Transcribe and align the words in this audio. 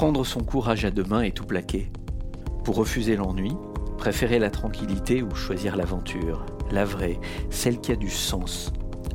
prendre 0.00 0.24
son 0.24 0.40
courage 0.40 0.86
à 0.86 0.90
deux 0.90 1.04
mains 1.04 1.20
et 1.20 1.30
tout 1.30 1.44
plaquer. 1.44 1.90
Pour 2.64 2.76
refuser 2.76 3.16
l'ennui, 3.16 3.52
préférer 3.98 4.38
la 4.38 4.48
tranquillité 4.48 5.22
ou 5.22 5.34
choisir 5.34 5.76
l'aventure, 5.76 6.46
la 6.70 6.86
vraie, 6.86 7.20
celle 7.50 7.82
qui 7.82 7.92
a 7.92 7.96
du 7.96 8.08
sens, 8.08 8.72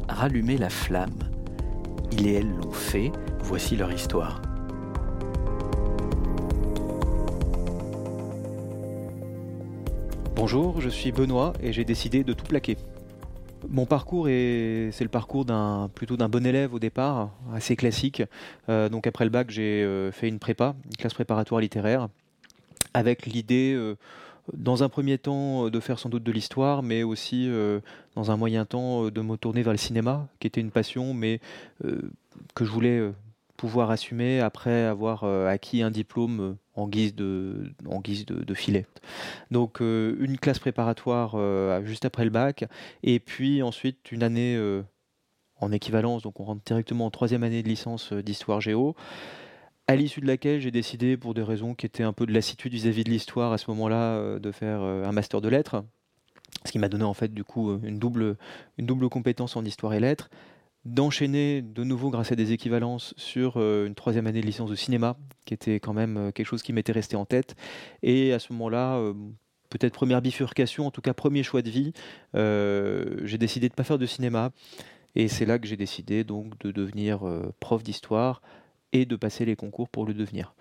rallumer 0.08 0.60
la 0.60 0.70
flamme. 0.70 1.18
Il 2.12 2.28
et 2.28 2.34
elle 2.34 2.52
l'ont 2.52 2.72
fait, 2.72 3.12
voici 3.40 3.76
leur 3.76 3.92
histoire. 3.92 4.44
Bonjour, 10.36 10.82
je 10.82 10.90
suis 10.90 11.12
Benoît 11.12 11.54
et 11.64 11.74
j'ai 11.74 11.84
décidé 11.84 12.24
de 12.24 12.34
tout 12.34 12.46
plaquer. 12.46 12.78
Mon 13.70 13.86
parcours 13.86 14.30
est, 14.30 14.90
c'est 14.92 15.04
le 15.04 15.10
parcours 15.10 15.46
d'un 15.46 15.90
plutôt 15.94 16.18
d'un 16.18 16.30
bon 16.30 16.46
élève 16.46 16.74
au 16.74 16.80
départ, 16.80 17.32
assez 17.54 17.76
classique. 17.76 18.24
Euh, 18.70 18.90
donc 18.90 19.08
après 19.08 19.26
le 19.26 19.32
bac, 19.32 19.50
j'ai 19.50 19.84
euh, 19.84 20.12
fait 20.12 20.28
une 20.28 20.40
prépa, 20.40 20.76
une 20.86 20.96
classe 20.98 21.14
préparatoire 21.14 21.62
littéraire, 21.62 22.10
avec 22.94 23.26
l'idée, 23.26 23.74
euh, 23.76 23.96
dans 24.54 24.84
un 24.84 24.90
premier 24.90 25.18
temps, 25.18 25.70
de 25.70 25.80
faire 25.80 26.00
sans 26.00 26.10
doute 26.10 26.24
de 26.24 26.32
l'histoire, 26.32 26.84
mais 26.84 27.02
aussi 27.02 27.50
dans 28.16 28.30
un 28.30 28.38
moyen 28.38 28.64
temps 28.64 29.10
de 29.10 29.22
me 29.22 29.38
tourner 29.38 29.64
vers 29.64 29.74
le 29.74 29.78
cinéma, 29.78 30.28
qui 30.40 30.46
était 30.46 30.62
une 30.62 30.70
passion, 30.70 31.16
mais 31.16 31.40
que 32.54 32.64
je 32.64 32.70
voulais 32.70 33.12
pouvoir 33.56 33.90
assumer 33.92 34.40
après 34.40 34.84
avoir 34.84 35.24
euh, 35.24 35.48
acquis 35.48 35.82
un 35.82 35.92
diplôme 35.92 36.40
euh, 36.40 36.54
en 36.76 36.88
guise 36.88 37.16
de, 37.16 37.74
en 37.88 38.02
guise 38.02 38.26
de, 38.26 38.54
filet. 38.54 38.86
Donc 39.50 39.82
euh, 39.82 40.16
une 40.20 40.38
classe 40.38 40.60
préparatoire 40.60 41.36
juste 41.86 42.06
après 42.06 42.26
le 42.26 42.30
bac, 42.30 42.66
et 43.04 43.20
puis 43.20 43.64
ensuite 43.64 44.12
une 44.12 44.24
année 44.24 44.60
en 45.62 45.72
équivalence, 45.72 46.24
donc 46.24 46.42
on 46.42 46.44
rentre 46.44 46.62
directement 46.66 47.06
en 47.06 47.12
troisième 47.12 47.44
année 47.44 47.64
de 47.64 47.70
licence 47.70 48.12
d'histoire 48.12 48.60
géo, 48.60 48.94
à 49.88 49.96
l'issue 49.96 50.20
de 50.20 50.28
laquelle 50.28 50.60
j'ai 50.60 50.72
décidé, 50.72 51.16
pour 51.16 51.34
des 51.34 51.44
raisons 51.44 51.76
qui 51.76 51.86
étaient 51.86 52.04
un 52.04 52.12
peu 52.12 52.26
de 52.26 52.34
lassitude 52.34 52.74
vis-à-vis 52.74 53.06
de 53.06 53.10
l'histoire 53.10 53.54
à 53.54 53.58
ce 53.58 53.72
moment-là, 53.72 54.38
de 54.38 54.52
faire 54.52 54.82
un 54.82 55.14
master 55.14 55.40
de 55.40 55.48
lettres, 55.48 55.86
ce 56.66 56.74
qui 56.74 56.80
m'a 56.80 56.90
donné 56.90 57.06
en 57.06 57.14
fait 57.14 57.34
du 57.34 57.46
coup 57.46 57.80
une 57.84 58.00
double, 58.00 58.36
une 58.78 58.86
double 58.86 59.08
compétence 59.08 59.56
en 59.56 59.64
histoire 59.64 59.94
et 59.94 60.02
lettres 60.02 60.30
d'enchaîner 60.86 61.64
de 61.64 61.84
nouveau 61.84 62.12
grâce 62.12 62.32
à 62.32 62.36
des 62.36 62.52
équivalences 62.52 63.14
sur 63.18 63.56
euh, 63.58 63.88
une 63.88 63.96
troisième 63.96 64.28
année 64.28 64.42
de 64.42 64.46
licence 64.46 64.70
de 64.70 64.76
cinéma, 64.76 65.18
qui 65.46 65.54
était 65.54 65.80
quand 65.80 65.94
même 65.94 66.18
euh, 66.18 66.32
quelque 66.32 66.46
chose 66.46 66.62
qui 66.62 66.74
m'était 66.74 66.92
resté 66.92 67.16
en 67.16 67.26
tête. 67.26 67.56
Et 68.04 68.34
à 68.34 68.40
ce 68.40 68.54
moment-là, 68.54 68.98
euh, 68.98 69.14
peut-être 69.70 69.94
première 69.94 70.22
bifurcation, 70.22 70.86
en 70.86 70.92
tout 70.92 71.02
cas 71.02 71.14
premier 71.14 71.42
choix 71.42 71.64
de 71.64 71.70
vie, 71.70 71.92
j'ai 72.34 73.38
décidé 73.38 73.68
de 73.68 73.74
ne 73.74 73.76
pas 73.76 73.84
faire 73.84 73.98
de 73.98 74.06
cinéma. 74.06 74.52
Et 75.16 75.28
c'est 75.28 75.46
là 75.46 75.58
que 75.58 75.68
j'ai 75.68 75.78
décidé 75.78 76.24
donc 76.24 76.58
de 76.60 76.72
devenir 76.72 77.22
prof 77.60 77.82
d'histoire 77.82 78.42
et 78.92 79.06
de 79.06 79.16
passer 79.16 79.46
les 79.46 79.56
concours 79.56 79.90
pour 79.90 80.06
le 80.06 80.14
devenir. 80.14 80.54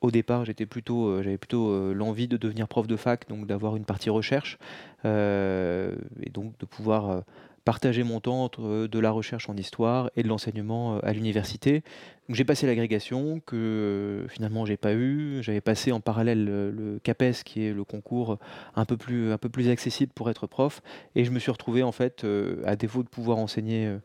Au 0.00 0.10
départ, 0.10 0.44
j'étais 0.44 0.66
plutôt, 0.66 1.22
j'avais 1.22 1.38
plutôt 1.38 1.92
l'envie 1.92 2.28
de 2.28 2.36
devenir 2.36 2.68
prof 2.68 2.86
de 2.86 2.96
fac, 2.96 3.28
donc 3.28 3.46
d'avoir 3.46 3.76
une 3.76 3.84
partie 3.84 4.10
recherche 4.10 4.58
et 5.04 6.30
donc 6.30 6.56
de 6.58 6.66
pouvoir 6.66 7.24
partager 7.64 8.02
mon 8.02 8.20
temps 8.20 8.44
entre 8.44 8.62
euh, 8.62 8.88
de 8.88 8.98
la 8.98 9.10
recherche 9.10 9.48
en 9.48 9.56
histoire 9.56 10.10
et 10.16 10.22
de 10.22 10.28
l'enseignement 10.28 10.96
euh, 10.96 10.98
à 11.02 11.12
l'université. 11.12 11.82
J'ai 12.28 12.44
passé 12.44 12.66
l'agrégation 12.66 13.40
que 13.44 13.56
euh, 13.56 14.28
finalement 14.28 14.64
j'ai 14.64 14.76
pas 14.76 14.94
eu. 14.94 15.42
J'avais 15.42 15.60
passé 15.60 15.92
en 15.92 16.00
parallèle 16.00 16.44
le, 16.44 17.00
CAPES 17.02 17.42
qui 17.44 17.64
est 17.64 17.72
le 17.72 17.84
concours 17.84 18.38
un 18.74 18.84
peu 18.84 18.96
plus 18.96 19.32
un 19.32 19.38
peu 19.38 19.48
plus 19.48 19.68
accessible 19.68 20.12
pour 20.14 20.30
être 20.30 20.46
prof 20.46 20.82
et 21.14 21.24
je 21.24 21.30
me 21.30 21.38
suis 21.38 21.50
retrouvé 21.50 21.82
en 21.82 21.92
fait 21.92 22.26
à 22.64 22.76
défaut 22.76 23.02
de 23.02 23.08
pouvoir 23.08 23.38
enseigner 23.38 23.96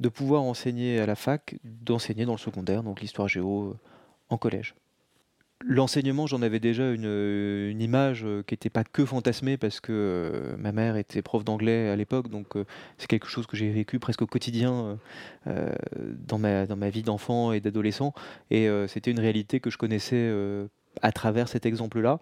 de 0.00 0.08
pouvoir 0.08 0.42
enseigner 0.42 0.98
à 0.98 1.06
la 1.06 1.14
fac, 1.14 1.56
d'enseigner 1.64 2.24
dans 2.24 2.32
le 2.32 2.38
secondaire, 2.38 2.82
donc 2.82 3.00
l'histoire 3.00 3.28
géo 3.28 3.76
en 4.28 4.38
collège. 4.38 4.74
L'enseignement, 5.62 6.26
j'en 6.26 6.40
avais 6.40 6.58
déjà 6.58 6.90
une, 6.90 7.76
image 7.80 8.22
euh, 8.24 8.42
qui 8.42 8.54
n'était 8.54 8.70
pas 8.70 8.82
que 8.82 9.04
fantasmée 9.04 9.58
parce 9.58 9.80
que 9.80 9.92
euh, 9.92 10.56
ma 10.56 10.72
mère 10.72 10.96
était 10.96 11.20
prof 11.20 11.44
d'anglais 11.44 11.90
à 11.90 11.96
l'époque, 11.96 12.28
donc 12.28 12.56
euh, 12.56 12.64
c'est 12.96 13.06
quelque 13.06 13.26
chose 13.26 13.46
que 13.46 13.58
j'ai 13.58 13.70
vécu 13.70 13.98
presque 13.98 14.22
au 14.22 14.26
quotidien 14.26 14.98
dans, 15.46 16.38
ma, 16.38 16.66
dans 16.66 16.76
ma 16.76 16.88
vie 16.88 17.02
d'enfant 17.02 17.52
et 17.52 17.60
d'adolescent. 17.60 18.14
Et 18.50 18.68
c'était 18.88 19.10
une 19.10 19.20
réalité 19.20 19.60
que 19.60 19.70
je 19.70 19.76
connaissais 19.76 20.32
à 21.02 21.12
travers 21.12 21.48
cet 21.48 21.66
exemple-là. 21.66 22.20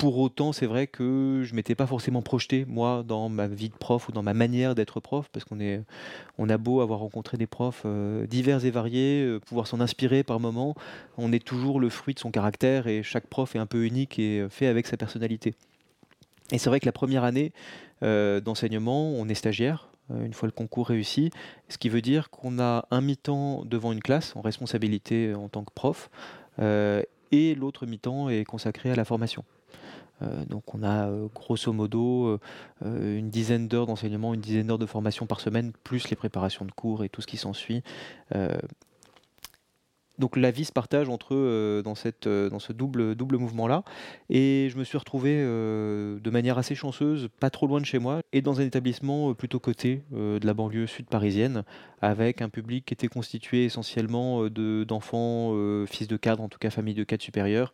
Pour 0.00 0.16
autant, 0.16 0.52
c'est 0.52 0.64
vrai 0.64 0.86
que 0.86 1.42
je 1.44 1.54
m'étais 1.54 1.74
pas 1.74 1.86
forcément 1.86 2.22
projeté, 2.22 2.64
moi, 2.66 3.04
dans 3.06 3.28
ma 3.28 3.46
vie 3.46 3.68
de 3.68 3.74
prof 3.74 4.08
ou 4.08 4.12
dans 4.12 4.22
ma 4.22 4.32
manière 4.32 4.74
d'être 4.74 4.98
prof, 4.98 5.28
parce 5.30 5.44
qu'on 5.44 6.48
a 6.48 6.56
beau 6.56 6.80
avoir 6.80 7.00
rencontré 7.00 7.36
des 7.36 7.46
profs 7.46 7.82
euh, 7.84 8.26
divers 8.26 8.64
et 8.64 8.70
variés, 8.70 9.22
euh, 9.22 9.40
pouvoir 9.40 9.66
s'en 9.66 9.78
inspirer 9.78 10.22
par 10.22 10.40
moments, 10.40 10.74
on 11.18 11.34
est 11.34 11.44
toujours 11.44 11.80
le 11.80 11.90
fruit 11.90 12.14
de 12.14 12.18
son 12.18 12.30
caractère 12.30 12.86
et 12.86 13.02
chaque 13.02 13.26
prof 13.26 13.54
est 13.54 13.58
un 13.58 13.66
peu 13.66 13.84
unique 13.84 14.18
et 14.18 14.46
fait 14.48 14.68
avec 14.68 14.86
sa 14.86 14.96
personnalité. 14.96 15.52
Et 16.50 16.56
c'est 16.56 16.70
vrai 16.70 16.80
que 16.80 16.86
la 16.86 16.92
première 16.92 17.24
année 17.24 17.52
euh, 18.02 18.40
d'enseignement, 18.40 19.10
on 19.10 19.28
est 19.28 19.34
stagiaire, 19.34 19.90
une 20.08 20.32
fois 20.32 20.46
le 20.46 20.52
concours 20.52 20.88
réussi, 20.88 21.30
ce 21.68 21.76
qui 21.76 21.90
veut 21.90 22.00
dire 22.00 22.30
qu'on 22.30 22.58
a 22.58 22.86
un 22.90 23.02
mi-temps 23.02 23.66
devant 23.66 23.92
une 23.92 24.00
classe 24.00 24.34
en 24.34 24.40
responsabilité 24.40 25.34
en 25.34 25.50
tant 25.50 25.62
que 25.62 25.74
prof, 25.74 26.08
et 26.58 27.54
l'autre 27.54 27.84
mi-temps 27.84 28.30
est 28.30 28.44
consacré 28.44 28.90
à 28.90 28.94
la 28.94 29.04
formation. 29.04 29.44
Euh, 30.22 30.44
donc 30.46 30.74
on 30.74 30.82
a 30.82 31.08
euh, 31.08 31.28
grosso 31.34 31.72
modo 31.72 32.38
euh, 32.84 33.18
une 33.18 33.30
dizaine 33.30 33.68
d'heures 33.68 33.86
d'enseignement, 33.86 34.34
une 34.34 34.40
dizaine 34.40 34.66
d'heures 34.66 34.78
de 34.78 34.86
formation 34.86 35.26
par 35.26 35.40
semaine, 35.40 35.72
plus 35.84 36.10
les 36.10 36.16
préparations 36.16 36.64
de 36.64 36.72
cours 36.72 37.04
et 37.04 37.08
tout 37.08 37.20
ce 37.20 37.26
qui 37.26 37.36
s'ensuit. 37.36 37.82
donc 40.18 40.36
la 40.36 40.50
vie 40.50 40.66
se 40.66 40.72
partage 40.72 41.08
entre 41.08 41.34
eux 41.34 41.80
dans, 41.82 41.94
cette, 41.94 42.28
dans 42.28 42.58
ce 42.58 42.74
double, 42.74 43.14
double 43.14 43.38
mouvement-là. 43.38 43.84
Et 44.28 44.68
je 44.70 44.76
me 44.76 44.84
suis 44.84 44.98
retrouvé 44.98 45.36
de 45.38 46.30
manière 46.30 46.58
assez 46.58 46.74
chanceuse, 46.74 47.28
pas 47.40 47.48
trop 47.48 47.66
loin 47.66 47.80
de 47.80 47.86
chez 47.86 47.98
moi, 47.98 48.20
et 48.34 48.42
dans 48.42 48.60
un 48.60 48.64
établissement 48.64 49.32
plutôt 49.32 49.58
côté 49.60 50.02
de 50.12 50.44
la 50.44 50.52
banlieue 50.52 50.86
sud 50.86 51.06
parisienne, 51.06 51.64
avec 52.02 52.42
un 52.42 52.50
public 52.50 52.84
qui 52.84 52.92
était 52.92 53.08
constitué 53.08 53.64
essentiellement 53.64 54.46
d'enfants, 54.50 55.54
fils 55.86 56.06
de 56.06 56.16
cadres, 56.18 56.42
en 56.42 56.50
tout 56.50 56.58
cas 56.58 56.68
famille 56.68 56.94
de 56.94 57.04
cadres 57.04 57.22
supérieurs, 57.22 57.72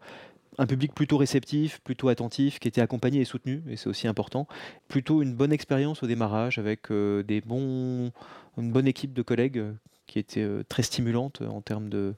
un 0.58 0.66
public 0.66 0.94
plutôt 0.94 1.16
réceptif, 1.16 1.80
plutôt 1.80 2.08
attentif, 2.08 2.58
qui 2.58 2.68
était 2.68 2.80
accompagné 2.80 3.20
et 3.20 3.24
soutenu, 3.24 3.62
et 3.68 3.76
c'est 3.76 3.88
aussi 3.88 4.08
important. 4.08 4.46
Plutôt 4.88 5.22
une 5.22 5.34
bonne 5.34 5.52
expérience 5.52 6.02
au 6.02 6.06
démarrage 6.06 6.58
avec 6.58 6.90
euh, 6.90 7.22
des 7.22 7.40
bons, 7.40 8.10
une 8.58 8.72
bonne 8.72 8.86
équipe 8.86 9.12
de 9.12 9.22
collègues 9.22 9.58
euh, 9.58 9.72
qui 10.06 10.18
était 10.18 10.42
euh, 10.42 10.62
très 10.68 10.82
stimulante 10.82 11.42
en 11.42 11.60
termes 11.60 11.88
de 11.88 12.14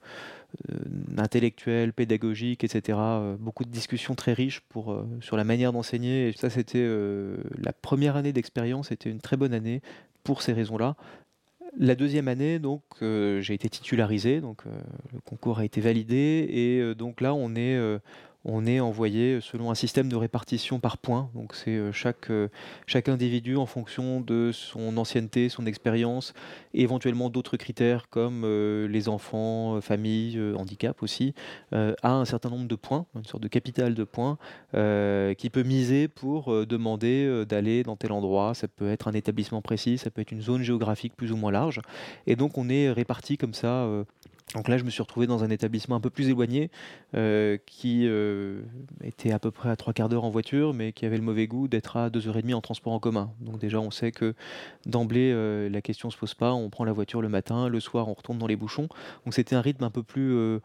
intellectuel, 1.19 1.93
pédagogique, 1.93 2.65
etc. 2.65 2.99
beaucoup 3.39 3.67
de 3.67 3.71
discussions 3.71 4.15
très 4.15 4.33
riches 4.33 4.61
pour, 4.71 4.99
sur 5.21 5.37
la 5.37 5.45
manière 5.45 5.75
d'enseigner. 5.75 6.29
Et 6.29 6.33
ça, 6.33 6.49
c'était 6.49 6.89
la 7.59 7.75
première 7.75 8.17
année 8.17 8.33
d'expérience, 8.33 8.89
c'était 8.89 9.11
une 9.11 9.21
très 9.21 9.37
bonne 9.37 9.53
année 9.53 9.83
pour 10.25 10.41
ces 10.41 10.55
raisons-là. 10.55 10.97
La 11.77 11.95
deuxième 11.95 12.29
année, 12.29 12.59
donc, 12.59 12.81
j'ai 13.03 13.53
été 13.53 13.69
titularisé, 13.69 14.41
donc 14.41 14.63
le 15.13 15.21
concours 15.21 15.59
a 15.59 15.67
été 15.67 15.83
validé, 15.83 16.49
et 16.49 16.95
donc 16.95 17.21
là, 17.21 17.35
on 17.35 17.55
est 17.55 17.79
on 18.51 18.67
est 18.67 18.81
envoyé 18.81 19.41
selon 19.43 19.71
un 19.71 19.75
système 19.75 20.09
de 20.09 20.17
répartition 20.17 20.81
par 20.81 20.97
points. 20.97 21.29
Donc 21.35 21.55
c'est 21.55 21.77
euh, 21.77 21.93
chaque, 21.93 22.31
euh, 22.31 22.49
chaque 22.87 23.11
individu 23.11 23.57
en 23.57 23.67
fonction 23.67 24.23
de 24.23 24.51
son 24.53 24.97
ancienneté, 24.97 25.51
son 25.51 25.67
expérience, 25.67 26.33
éventuellement 26.73 27.29
d'autres 27.29 27.59
critères 27.59 28.09
comme 28.09 28.43
euh, 28.45 28.89
les 28.89 29.11
enfants, 29.11 29.81
famille, 29.83 30.41
handicap 30.57 31.03
aussi, 31.03 31.35
a 31.73 32.11
un 32.11 32.25
certain 32.25 32.49
nombre 32.49 32.67
de 32.67 32.75
points, 32.75 33.05
une 33.15 33.25
sorte 33.25 33.43
de 33.43 33.49
capital 33.49 33.95
de 33.95 34.05
points, 34.05 34.39
qui 34.73 35.51
peut 35.51 35.63
miser 35.63 36.09
pour 36.09 36.67
demander 36.67 37.45
d'aller 37.45 37.83
dans 37.83 37.97
tel 37.97 38.13
endroit. 38.13 38.55
Ça 38.55 38.69
peut 38.69 38.91
être 38.91 39.09
un 39.09 39.13
établissement 39.13 39.61
précis, 39.61 39.99
ça 39.99 40.11
peut 40.11 40.23
être 40.23 40.33
une 40.33 40.41
zone 40.41 40.63
géographique 40.63 41.15
plus 41.17 41.33
ou 41.33 41.37
moins 41.37 41.53
large. 41.53 41.81
Et 42.27 42.37
donc 42.37 42.57
on 42.57 42.69
est 42.69 42.91
réparti 42.91 43.37
comme 43.37 43.55
ça 43.55 43.87
donc 44.55 44.69
là, 44.69 44.79
je 44.79 44.85
me 44.85 44.91
suis 44.91 45.03
retrouvé 45.03 45.27
dans 45.27 45.45
un 45.45 45.51
établissement 45.51 45.97
un 45.97 46.01
peu 46.01 46.11
plus 46.11 46.29
éloigné, 46.29 46.71
euh, 47.15 47.59
qui 47.67 48.07
euh, 48.07 48.63
était 49.05 49.33
à 49.33 49.39
peu 49.39 49.51
près 49.51 49.69
à 49.69 49.77
trois 49.77 49.93
quarts 49.93 50.09
d'heure 50.09 50.25
en 50.25 50.31
voiture, 50.31 50.73
mais 50.73 50.93
qui 50.93 51.05
avait 51.05 51.19
le 51.19 51.23
mauvais 51.23 51.47
goût 51.47 51.69
d'être 51.69 51.97
à 51.97 52.11
deux 52.11 52.29
heures 52.29 52.39
et 52.39 52.43
demie 52.43 52.55
en 52.55 52.61
transport 52.61 52.93
en 52.93 52.99
commun. 52.99 53.31
Donc 53.41 53.59
déjà, 53.59 53.79
on 53.81 53.91
sait 53.91 54.11
que 54.11 54.35
d'emblée, 54.87 55.33
euh, 55.33 55.69
la 55.69 55.83
question 55.83 56.11
se 56.11 56.17
pose 56.17 56.35
pas. 56.35 56.53
On 56.55 56.71
prend 56.71 56.85
la 56.85 56.93
voiture 56.93 57.21
le 57.21 57.29
matin, 57.29 57.69
le 57.69 57.81
soir, 57.81 58.09
on 58.09 58.15
retourne 58.15 58.39
dans 58.39 58.47
les 58.47 58.57
bouchons. 58.57 58.89
Donc 59.25 59.35
c'était 59.35 59.55
un 59.55 59.61
rythme 59.61 59.85
un 59.85 59.91
peu 59.91 60.03
plus 60.03 60.61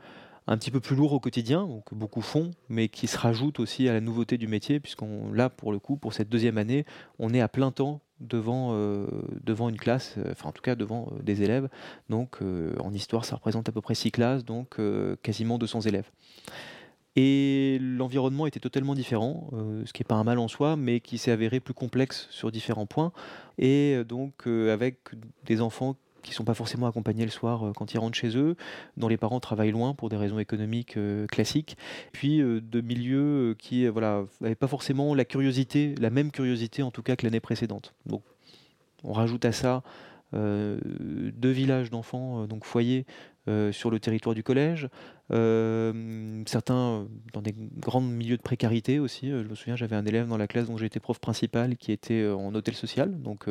un 0.46 0.58
petit 0.58 0.72
peu 0.72 0.80
plus 0.80 0.96
lourd 0.96 1.14
au 1.14 1.20
quotidien, 1.20 1.66
donc 1.66 1.94
beaucoup 1.94 2.22
font, 2.22 2.52
mais 2.68 2.90
qui 2.90 3.08
se 3.08 3.18
rajoute 3.18 3.60
aussi 3.60 3.88
à 3.88 3.94
la 3.94 4.02
nouveauté 4.02 4.38
du 4.38 4.48
métier, 4.48 4.82
puisqu'on 4.82 5.32
là 5.32 5.50
pour 5.50 5.72
le 5.72 5.80
coup, 5.80 5.96
pour 5.96 6.14
cette 6.14 6.28
deuxième 6.30 6.58
année, 6.58 6.86
on 7.18 7.34
est 7.34 7.40
à 7.40 7.48
plein 7.48 7.72
temps 7.72 8.02
devant, 8.24 8.72
euh, 8.74 9.06
devant 9.44 9.70
une 9.70 9.78
classe, 9.78 10.16
euh, 10.18 10.32
enfin 10.32 10.50
en 10.50 10.52
tout 10.52 10.62
cas 10.62 10.76
devant 10.76 11.10
euh, 11.12 11.22
des 11.22 11.44
élèves. 11.44 11.70
Donc 12.10 12.40
en 12.80 12.94
histoire, 12.94 13.26
ça 13.26 13.36
représente 13.36 13.70
à 13.70 13.72
peu 13.72 13.82
près 13.82 13.96
six 13.96 14.12
classes, 14.12 14.46
donc 14.46 14.78
quasiment 15.22 15.58
200 15.58 15.82
élèves. 15.82 16.10
Et 17.16 17.78
l'environnement 17.80 18.48
était 18.48 18.60
totalement 18.60 18.96
différent, 18.96 19.50
ce 19.86 19.94
qui 19.94 20.02
n'est 20.02 20.08
pas 20.08 20.16
un 20.16 20.24
mal 20.24 20.40
en 20.40 20.48
soi, 20.48 20.76
mais 20.76 21.00
qui 21.00 21.18
s'est 21.18 21.32
avéré 21.32 21.60
plus 21.60 21.74
complexe 21.74 22.28
sur 22.32 22.52
différents 22.52 22.88
points. 22.88 23.12
Et 23.60 24.04
donc 24.08 24.48
avec 24.48 24.98
des 25.46 25.62
enfants 25.62 25.96
qui 26.24 26.32
ne 26.32 26.36
sont 26.36 26.44
pas 26.44 26.56
forcément 26.56 26.88
accompagnés 26.88 27.26
le 27.26 27.32
soir 27.32 27.72
quand 27.76 27.94
ils 27.94 28.00
rentrent 28.00 28.18
chez 28.18 28.36
eux, 28.38 28.56
dont 28.98 29.08
les 29.08 29.18
parents 29.18 29.40
travaillent 29.40 29.72
loin 29.72 29.94
pour 29.94 30.10
des 30.10 30.18
raisons 30.18 30.40
économiques 30.40 30.98
classiques, 31.30 31.78
puis 32.12 32.40
de 32.40 32.82
milieux 32.82 33.56
qui 33.60 33.88
voilà 33.88 34.24
n'avaient 34.42 34.56
pas 34.56 34.68
forcément 34.68 35.14
la 35.14 35.26
curiosité, 35.26 35.94
la 36.00 36.10
même 36.10 36.32
curiosité 36.32 36.82
en 36.82 36.92
tout 36.92 37.04
cas 37.04 37.16
que 37.16 37.26
l'année 37.26 37.40
précédente. 37.40 37.94
On 39.04 39.14
rajoute 39.14 39.46
à 39.46 39.52
ça 39.52 39.84
deux 40.34 41.52
villages 41.52 41.92
d'enfants, 41.92 42.48
donc 42.48 42.66
foyers, 42.66 43.06
sur 43.72 43.92
le 43.92 44.00
territoire 44.00 44.34
du 44.34 44.42
collège, 44.42 44.88
euh, 45.32 46.44
certains 46.46 46.76
euh, 46.76 47.06
dans 47.32 47.42
des 47.42 47.56
grands 47.78 48.02
milieux 48.02 48.36
de 48.36 48.42
précarité 48.42 49.00
aussi. 49.00 49.32
Euh, 49.32 49.44
je 49.44 49.48
me 49.48 49.56
souviens, 49.56 49.78
j'avais 49.78 49.96
un 49.96 50.06
élève 50.06 50.28
dans 50.28 50.38
la 50.38 50.48
classe 50.48 50.68
dont 50.68 50.78
j'étais 50.78 51.00
prof 51.00 51.20
principal 51.20 51.78
qui 51.78 51.92
était 51.94 52.28
en 52.28 52.54
hôtel 52.54 52.76
social. 52.76 53.22
Donc, 53.22 53.48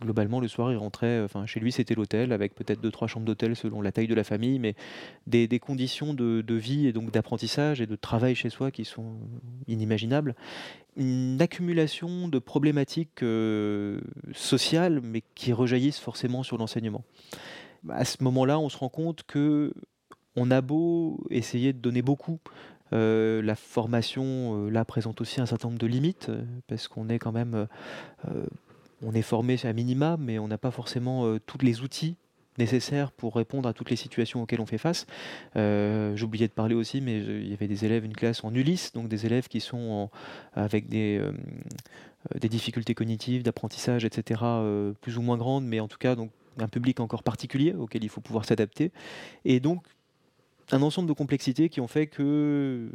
globalement, 0.00 0.40
le 0.40 0.48
soir, 0.48 0.70
il 0.70 0.76
rentrait. 0.76 1.22
Enfin, 1.22 1.46
chez 1.46 1.58
lui, 1.58 1.72
c'était 1.72 1.94
l'hôtel 1.94 2.32
avec 2.32 2.54
peut-être 2.54 2.80
deux, 2.80 2.90
trois 2.90 3.08
chambres 3.08 3.24
d'hôtel 3.24 3.56
selon 3.56 3.80
la 3.80 3.92
taille 3.92 4.06
de 4.06 4.14
la 4.14 4.24
famille, 4.24 4.58
mais 4.58 4.74
des, 5.26 5.48
conditions 5.58 6.12
de, 6.12 6.54
vie 6.54 6.86
et 6.86 6.92
donc 6.92 7.10
d'apprentissage 7.10 7.80
et 7.80 7.86
de 7.86 7.96
travail 7.96 8.34
chez 8.34 8.50
soi 8.50 8.70
qui 8.70 8.84
sont 8.84 9.16
inimaginables. 9.68 10.34
Une 10.96 11.40
accumulation 11.40 12.28
de 12.28 12.38
problématiques 12.38 13.24
sociales, 14.34 15.00
mais 15.02 15.22
qui 15.34 15.52
rejaillissent 15.54 16.00
forcément 16.00 16.42
sur 16.42 16.58
l'enseignement. 16.58 17.04
À 17.88 18.04
ce 18.04 18.22
moment-là, 18.22 18.58
on 18.58 18.68
se 18.68 18.76
rend 18.76 18.90
compte 18.90 19.24
que 19.24 19.72
on 20.36 20.50
a 20.50 20.60
beau 20.60 21.24
essayer 21.30 21.72
de 21.72 21.78
donner 21.78 22.02
beaucoup, 22.02 22.38
euh, 22.92 23.40
la 23.40 23.54
formation 23.54 24.66
euh, 24.66 24.70
là 24.70 24.84
présente 24.84 25.20
aussi 25.22 25.40
un 25.40 25.46
certain 25.46 25.68
nombre 25.68 25.80
de 25.80 25.86
limites 25.86 26.28
euh, 26.28 26.42
parce 26.66 26.88
qu'on 26.88 27.08
est 27.08 27.18
quand 27.18 27.32
même 27.32 27.66
on 29.02 29.14
est 29.14 29.22
formé 29.22 29.56
à 29.64 29.72
minima 29.72 30.16
mais 30.18 30.38
on 30.38 30.46
n'a 30.48 30.58
pas 30.58 30.70
forcément 30.70 31.38
tous 31.46 31.58
les 31.62 31.80
outils 31.80 32.16
nécessaires 32.58 33.12
pour 33.12 33.34
répondre 33.34 33.68
à 33.68 33.72
toutes 33.72 33.88
les 33.88 33.96
situations 33.96 34.42
auxquelles 34.42 34.60
on 34.60 34.66
fait 34.66 34.78
face. 34.78 35.06
J'oubliais 35.56 36.48
de 36.48 36.52
parler 36.52 36.74
aussi, 36.74 37.00
mais 37.00 37.18
il 37.18 37.48
y 37.48 37.52
avait 37.54 37.66
des 37.66 37.84
élèves, 37.84 38.04
une 38.04 38.12
classe 38.14 38.44
en 38.44 38.54
Ulysse, 38.54 38.92
donc 38.92 39.08
des 39.08 39.26
élèves 39.26 39.48
qui 39.48 39.60
sont 39.60 40.10
avec 40.52 40.88
des, 40.88 41.20
difficultés 42.42 42.94
cognitives, 42.94 43.42
d'apprentissage, 43.42 44.04
etc., 44.04 44.42
plus 45.00 45.16
ou 45.16 45.22
moins 45.22 45.38
grandes, 45.38 45.64
mais 45.64 45.80
en 45.80 45.88
tout 45.88 45.98
cas 45.98 46.14
donc 46.14 46.30
un 46.58 46.68
public 46.68 47.00
encore 47.00 47.22
particulier 47.22 47.72
auquel 47.72 48.04
il 48.04 48.10
faut 48.10 48.20
pouvoir 48.20 48.44
s'adapter. 48.44 48.92
Et 49.44 49.58
donc 49.58 49.82
un 50.70 50.82
ensemble 50.82 51.08
de 51.08 51.12
complexités 51.12 51.68
qui 51.68 51.80
ont 51.80 51.88
fait 51.88 52.06
que 52.06 52.90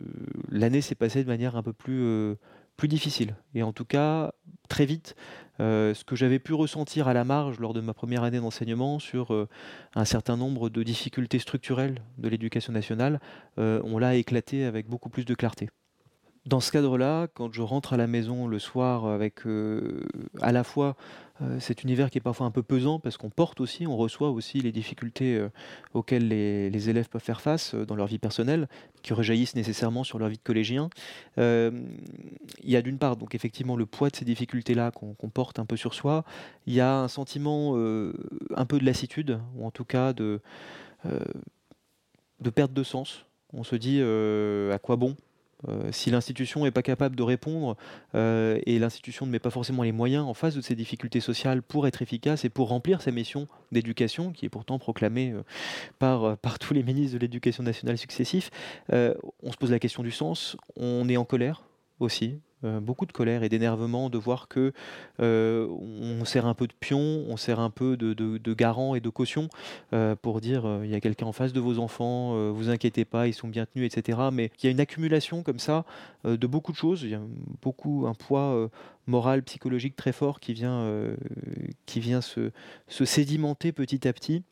l'année 0.50 0.81
s'est 0.81 0.96
passée 0.96 1.24
de 1.24 1.28
manière 1.28 1.56
un 1.56 1.64
peu 1.64 1.74
plus, 1.74 2.02
euh, 2.04 2.36
difficile. 2.84 3.36
Et 3.56 3.64
en 3.64 3.74
tout 3.74 3.86
cas, 3.86 4.31
très 4.69 4.86
vite, 4.86 5.16
euh, 5.60 5.96
ce 5.96 6.04
que 6.04 6.16
j'avais 6.16 6.38
pu 6.38 6.54
ressentir 6.54 7.08
à 7.08 7.14
la 7.14 7.24
marge 7.24 7.60
lors 7.60 7.74
de 7.74 7.81
ma 7.81 7.96
première 7.96 8.24
année 8.24 8.40
d'enseignement 8.40 9.00
sur 9.00 9.34
euh, 9.34 9.50
un 9.96 10.06
certain 10.06 10.38
nombre 10.38 10.69
de 10.69 10.84
difficultés 10.84 11.40
structurelles 11.40 12.04
de 12.19 12.30
l'éducation 12.30 12.72
nationale, 12.72 13.19
on 13.58 13.98
l'a 13.98 14.16
éclaté 14.16 14.63
avec 14.63 14.88
beaucoup 14.88 15.10
plus 15.10 15.25
de 15.25 15.34
clarté. 15.34 15.70
Dans 16.48 16.60
ce 16.62 16.72
cadre-là, 16.72 17.28
quand 17.34 17.54
je 17.54 17.62
rentre 17.62 17.94
à 17.94 17.98
la 17.98 18.08
maison 18.08 18.48
le 18.48 18.58
soir 18.58 19.06
avec 19.06 19.42
à 20.42 20.52
la 20.52 20.64
fois 20.64 20.96
euh, 21.42 21.60
cet 21.60 21.84
univers 21.84 22.10
qui 22.10 22.18
est 22.18 22.22
parfois 22.22 22.48
un 22.48 22.52
peu 22.52 22.64
pesant 22.64 23.00
parce 23.00 23.18
qu'on 23.18 23.30
porte 23.30 23.62
aussi, 23.62 23.86
on 23.86 23.96
reçoit 23.96 24.32
aussi 24.32 24.60
les 24.60 24.72
difficultés 24.72 25.36
euh, 25.36 25.50
auxquelles 25.94 26.28
les, 26.28 26.90
élèves 26.90 27.10
peuvent 27.10 27.22
faire 27.22 27.42
face 27.42 27.76
euh, 27.76 27.86
dans 27.86 27.96
leur 27.96 28.08
vie 28.08 28.18
personnelle, 28.18 28.68
qui 29.04 29.14
rejaillissent 29.14 29.56
nécessairement 29.56 30.04
sur 30.04 30.18
leur 30.18 30.30
vie 30.30 30.38
de 30.38 30.44
collégien. 30.44 30.90
il 31.38 31.72
y 32.64 32.76
a 32.76 32.82
d'une 32.82 32.98
part 32.98 33.18
donc 33.18 33.36
effectivement 33.36 33.76
le 33.76 33.86
poids 33.86 34.10
de 34.10 34.16
ces 34.16 34.26
difficultés-là 34.26 34.92
qu'on 34.92 35.30
porte 35.30 35.60
un 35.60 35.66
peu 35.66 35.78
sur 35.78 35.94
soi. 35.94 36.24
Il 36.66 36.74
y 36.74 36.82
a 36.82 37.00
un 37.02 37.08
sentiment 37.08 37.76
un 37.76 38.66
peu 38.66 38.80
de 38.80 38.86
lassitude, 38.86 39.40
ou 39.56 39.66
en 39.66 39.72
tout 39.72 39.86
cas 39.86 40.14
de 40.14 40.42
perte 42.54 42.74
de 42.74 42.84
sens. 42.84 43.26
On 43.54 43.64
se 43.64 43.76
dit 43.76 44.02
à 44.02 44.80
quoi 44.80 44.96
bon? 44.96 45.16
Euh, 45.68 45.92
si 45.92 46.12
l'institution 46.12 46.63
n'est 46.63 46.71
pas 46.71 46.83
capable 46.83 47.15
de 47.15 47.24
répondre 47.24 47.77
euh, 48.13 48.59
et 48.68 48.77
l'institution 48.77 49.25
ne 49.25 49.31
met 49.31 49.39
pas 49.39 49.50
forcément 49.50 49.81
les 49.81 49.92
moyens 49.92 50.24
en 50.25 50.36
face 50.36 50.54
de 50.54 50.62
ces 50.62 50.75
difficultés 50.75 51.19
sociales 51.19 51.63
pour 51.63 51.88
être 51.88 52.04
efficace 52.04 52.45
et 52.45 52.50
pour 52.50 52.69
remplir 52.69 53.01
sa 53.01 53.12
mission 53.12 53.48
d'éducation, 53.71 54.31
qui 54.31 54.45
est 54.45 54.50
pourtant 54.50 54.77
proclamée 54.77 55.31
euh, 55.31 55.44
par, 55.98 56.38
par 56.38 56.59
tous 56.59 56.74
les 56.74 56.83
ministres 56.83 57.15
de 57.15 57.19
l'éducation 57.19 57.63
nationale 57.63 57.98
successifs, 57.98 58.51
on 58.89 59.51
se 59.51 59.57
pose 59.57 59.71
la 59.71 59.80
question 59.80 60.04
du 60.04 60.12
sens, 60.12 60.57
on 60.75 61.09
est 61.09 61.18
en 61.18 61.25
colère 61.25 61.63
aussi, 62.00 62.39
beaucoup 62.63 63.06
de 63.06 63.12
colère 63.12 63.44
et 63.44 63.50
d'énervement 63.50 64.09
de 64.09 64.18
voir 64.18 64.48
que 64.48 64.74
euh, 65.19 65.68
on 65.68 66.25
sert 66.25 66.45
un 66.45 66.54
peu 66.54 66.68
de 66.68 66.74
pion, 66.74 67.24
on 67.27 67.38
sert 67.38 67.59
un 67.59 67.69
peu 67.69 67.98
de, 67.98 68.54
garant 68.54 68.95
et 68.95 69.00
de 69.00 69.09
caution 69.09 69.50
euh, 69.94 70.15
pour 70.15 70.42
dire 70.42 70.80
il 70.83 70.89
y 70.89 70.95
a 70.95 71.00
quelqu'un 71.00 71.27
en 71.27 71.31
face 71.31 71.54
de 71.54 71.59
vos 71.59 71.80
enfants, 71.80 72.51
vous 72.51 72.69
inquiétez 72.69 73.06
pas, 73.06 73.27
ils 73.27 73.33
sont 73.33 73.48
bien 73.48 73.65
tenus, 73.65 73.86
etc. 73.86 74.19
Mais 74.31 74.51
il 74.59 74.65
y 74.65 74.69
a 74.69 74.71
une 74.71 74.80
accumulation 74.80 75.44
comme 75.44 75.59
ça 75.59 75.86
de 76.25 76.48
beaucoup 76.48 76.71
de 76.71 76.77
choses, 76.77 77.04
il 77.04 77.09
y 77.09 77.15
a 77.15 77.21
beaucoup 77.62 78.06
un 78.07 78.13
poids 78.13 78.69
moral, 79.06 79.44
psychologique 79.44 79.95
très 79.95 80.12
fort 80.12 80.39
qui 80.39 80.53
vient, 80.53 80.89
qui 81.86 82.00
vient 82.00 82.21
se, 82.21 82.51
sédimenter 82.88 83.71
petit 83.71 84.07
à 84.07 84.13
petit. 84.13 84.44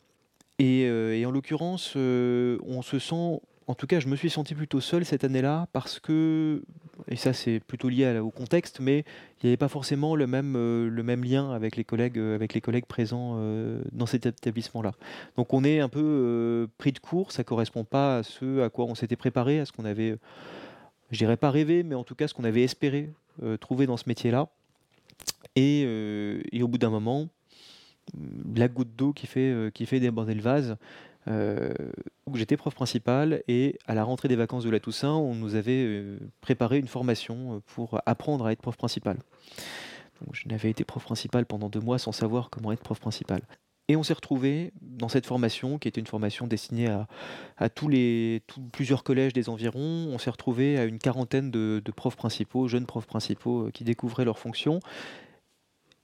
Et, 0.60 0.82
et 0.84 1.26
en 1.26 1.32
l'occurrence, 1.32 1.96
on 1.96 2.82
se 2.82 3.00
sent 3.00 3.40
en 3.68 3.74
tout 3.74 3.88
cas, 3.88 4.00
je 4.00 4.08
me 4.08 4.16
suis 4.16 4.30
senti 4.30 4.54
plutôt 4.54 4.80
seul 4.80 5.06
cette 5.06 5.24
année-là 5.24 5.68
parce 5.74 6.00
que, 6.00 6.62
et 7.08 7.16
ça 7.16 7.34
c'est 7.34 7.60
plutôt 7.60 7.90
lié 7.90 8.20
au 8.20 8.30
contexte, 8.30 8.80
mais 8.80 9.00
il 9.42 9.46
n'y 9.46 9.50
avait 9.50 9.58
pas 9.58 9.68
forcément 9.68 10.16
le 10.16 10.28
même, 10.28 10.56
euh, 10.56 10.90
le 10.90 11.04
même 11.04 11.24
lien 11.24 11.52
avec 11.52 11.76
les 11.76 11.84
collègues, 11.84 12.18
euh, 12.18 12.36
avec 12.36 12.54
les 12.54 12.62
collègues 12.62 12.86
présents 12.86 13.36
euh, 13.38 13.82
dans 13.92 14.06
cet 14.06 14.26
établissement-là. 14.26 14.94
Donc 15.38 15.54
on 15.54 15.64
est 15.64 15.80
un 15.80 15.90
peu 15.90 16.68
pris 16.78 16.92
de 16.92 17.00
court, 17.00 17.32
ça 17.32 17.44
ne 17.44 17.46
correspond 17.46 17.84
pas 17.84 18.20
à 18.20 18.24
ce 18.24 18.62
à 18.62 18.70
quoi 18.70 18.86
on 18.86 18.96
s'était 18.96 19.16
préparé, 19.16 19.60
à 19.60 19.66
ce 19.66 19.72
qu'on 19.72 19.86
avait, 19.86 20.18
je 21.12 21.18
dirais 21.18 21.38
pas 21.38 21.52
rêvé, 21.52 21.84
mais 21.84 21.96
en 21.96 22.04
tout 22.04 22.16
cas 22.16 22.28
ce 22.28 22.34
qu'on 22.34 22.44
avait 22.44 22.64
espéré 22.64 23.12
trouver 23.60 23.86
dans 23.86 23.98
ce 23.98 24.06
métier-là. 24.08 24.48
Et, 25.58 25.82
et, 26.52 26.64
au 26.64 26.68
bout 26.68 26.78
d'un 26.78 26.90
moment, 26.90 27.28
la 28.56 28.68
goutte 28.68 28.96
d'eau 28.96 29.14
qui 29.14 29.28
fait, 29.28 29.72
qui 29.74 29.86
fait 29.86 30.00
déborder 30.00 30.34
le 30.34 30.42
vase, 30.42 30.78
euh, 31.28 31.74
j'étais 32.34 32.58
prof 32.58 32.74
principal 32.74 33.44
et 33.48 33.78
à 33.88 33.96
la 33.96 34.04
rentrée 34.04 34.28
des 34.28 34.36
vacances 34.36 34.64
de 34.64 34.70
la 34.70 34.80
Toussaint, 34.80 35.14
on 35.14 35.34
nous 35.34 35.56
avait 35.56 35.84
euh, 35.86 36.20
préparé 36.42 36.78
une 36.78 36.88
formation 36.88 37.56
euh, 37.56 37.60
pour 37.66 38.00
apprendre 38.06 38.46
à 38.46 38.52
être 38.52 38.62
prof 38.62 38.78
principal. 38.78 39.18
Je 40.32 40.48
n'avais 40.48 40.70
été 40.70 40.84
prof 40.84 41.04
principal 41.04 41.46
pendant 41.46 41.70
deux 41.70 41.80
mois 41.80 42.00
sans 42.00 42.12
savoir 42.12 42.50
comment 42.50 42.72
être 42.72 42.84
prof 42.84 43.00
principal. 43.00 43.42
Et 43.88 43.96
on 43.96 44.02
s'est 44.02 44.14
retrouvé 44.14 44.72
dans 44.82 45.10
cette 45.10 45.28
formation, 45.28 45.78
qui 45.78 45.88
était 45.88 46.00
une 46.00 46.08
formation 46.08 46.48
destinée 46.48 46.88
à, 47.58 47.70
tous 47.70 47.88
les 47.88 48.42
plusieurs 48.72 49.04
collèges 49.04 49.34
des 49.34 49.48
environs. 49.48 50.10
On 50.12 50.18
s'est 50.18 50.32
retrouvé 50.32 50.80
à 50.80 50.86
une 50.86 50.98
quarantaine 50.98 51.52
de, 51.52 51.84
de, 51.86 51.92
profs 51.92 52.16
principaux, 52.16 52.68
jeunes 52.68 52.88
profs 52.88 53.06
principaux, 53.06 53.70
qui 53.76 53.84
découvraient 53.84 54.26
leurs 54.26 54.40
fonctions. 54.40 54.80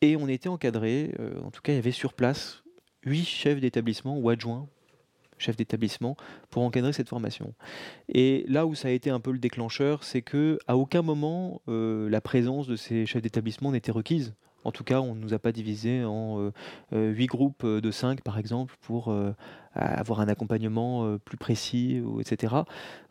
Et 0.02 0.16
on 0.16 0.28
était 0.28 0.50
encadrés, 0.50 1.16
en 1.44 1.50
tout 1.50 1.62
cas, 1.64 1.72
il 1.72 1.78
y 1.78 1.80
avait 1.80 1.90
sur 1.90 2.14
place 2.14 2.64
huit 3.04 3.26
chefs 3.26 3.60
d'établissement 3.60 4.16
ou 4.16 4.30
adjoints 4.30 4.68
chef 5.42 5.58
d'établissement, 5.58 6.16
pour 6.50 6.64
encadrer 6.64 6.94
cette 6.94 7.10
formation. 7.10 7.54
Et 8.10 8.46
là 8.48 8.66
où 8.66 8.76
ça 8.76 8.88
a 8.88 8.92
été 8.92 9.10
un 9.10 9.20
peu 9.20 9.32
le 9.32 9.40
déclencheur, 9.40 10.04
c'est 10.04 10.22
que 10.22 10.60
à 10.68 10.78
aucun 10.78 11.02
moment 11.02 11.62
euh, 11.68 12.10
la 12.10 12.22
présence 12.22 12.68
de 12.68 12.76
ces 12.76 13.06
chefs 13.06 13.22
d'établissement 13.22 13.72
n'était 13.72 13.92
requise. 13.92 14.34
En 14.64 14.72
tout 14.72 14.84
cas, 14.84 15.02
on 15.02 15.16
ne 15.16 15.20
nous 15.20 15.34
a 15.34 15.40
pas 15.40 15.52
divisé 15.52 16.04
en 16.06 16.40
euh, 16.40 16.52
euh, 16.94 17.10
huit 17.10 17.26
groupes 17.26 17.66
de 17.66 17.92
cinq, 17.92 18.22
par 18.22 18.38
exemple, 18.38 18.76
pour 18.82 19.14
avoir 19.74 20.20
un 20.20 20.28
accompagnement 20.28 21.18
plus 21.18 21.38
précis, 21.38 22.04
etc. 22.20 22.56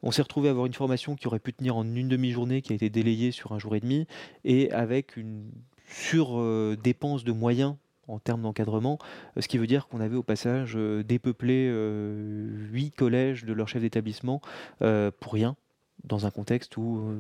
On 0.02 0.12
s'est 0.12 0.22
retrouvé 0.22 0.48
à 0.48 0.52
avoir 0.52 0.66
une 0.66 0.74
formation 0.74 1.16
qui 1.16 1.26
aurait 1.26 1.40
pu 1.40 1.52
tenir 1.52 1.76
en 1.76 1.84
une 1.84 2.08
demi-journée, 2.08 2.62
qui 2.62 2.72
a 2.72 2.76
été 2.76 2.88
délayée 2.88 3.32
sur 3.32 3.52
un 3.52 3.58
jour 3.58 3.74
et 3.74 3.80
demi, 3.80 4.06
et 4.44 4.70
avec 4.70 5.16
une 5.16 5.50
sur-dépense 5.88 7.24
de 7.24 7.32
moyens 7.32 7.74
en 8.10 8.18
termes 8.18 8.42
d'encadrement, 8.42 8.98
euh, 9.36 9.40
ce 9.40 9.48
qui 9.48 9.58
veut 9.58 9.66
dire 9.66 9.88
qu'on 9.88 10.00
avait 10.00 10.16
au 10.16 10.22
passage 10.22 10.74
euh, 10.76 11.02
dépeuplé 11.02 11.68
euh, 11.68 12.48
huit 12.72 12.90
collèges 12.90 13.44
de 13.44 13.52
leur 13.52 13.68
chef 13.68 13.82
d'établissement 13.82 14.40
pour 14.78 15.32
rien, 15.32 15.56
dans 16.04 16.26
un 16.26 16.30
contexte 16.30 16.76
où 16.76 17.14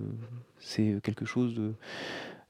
c'est 0.58 0.98
quelque 1.02 1.24
chose 1.24 1.54
de 1.54 1.74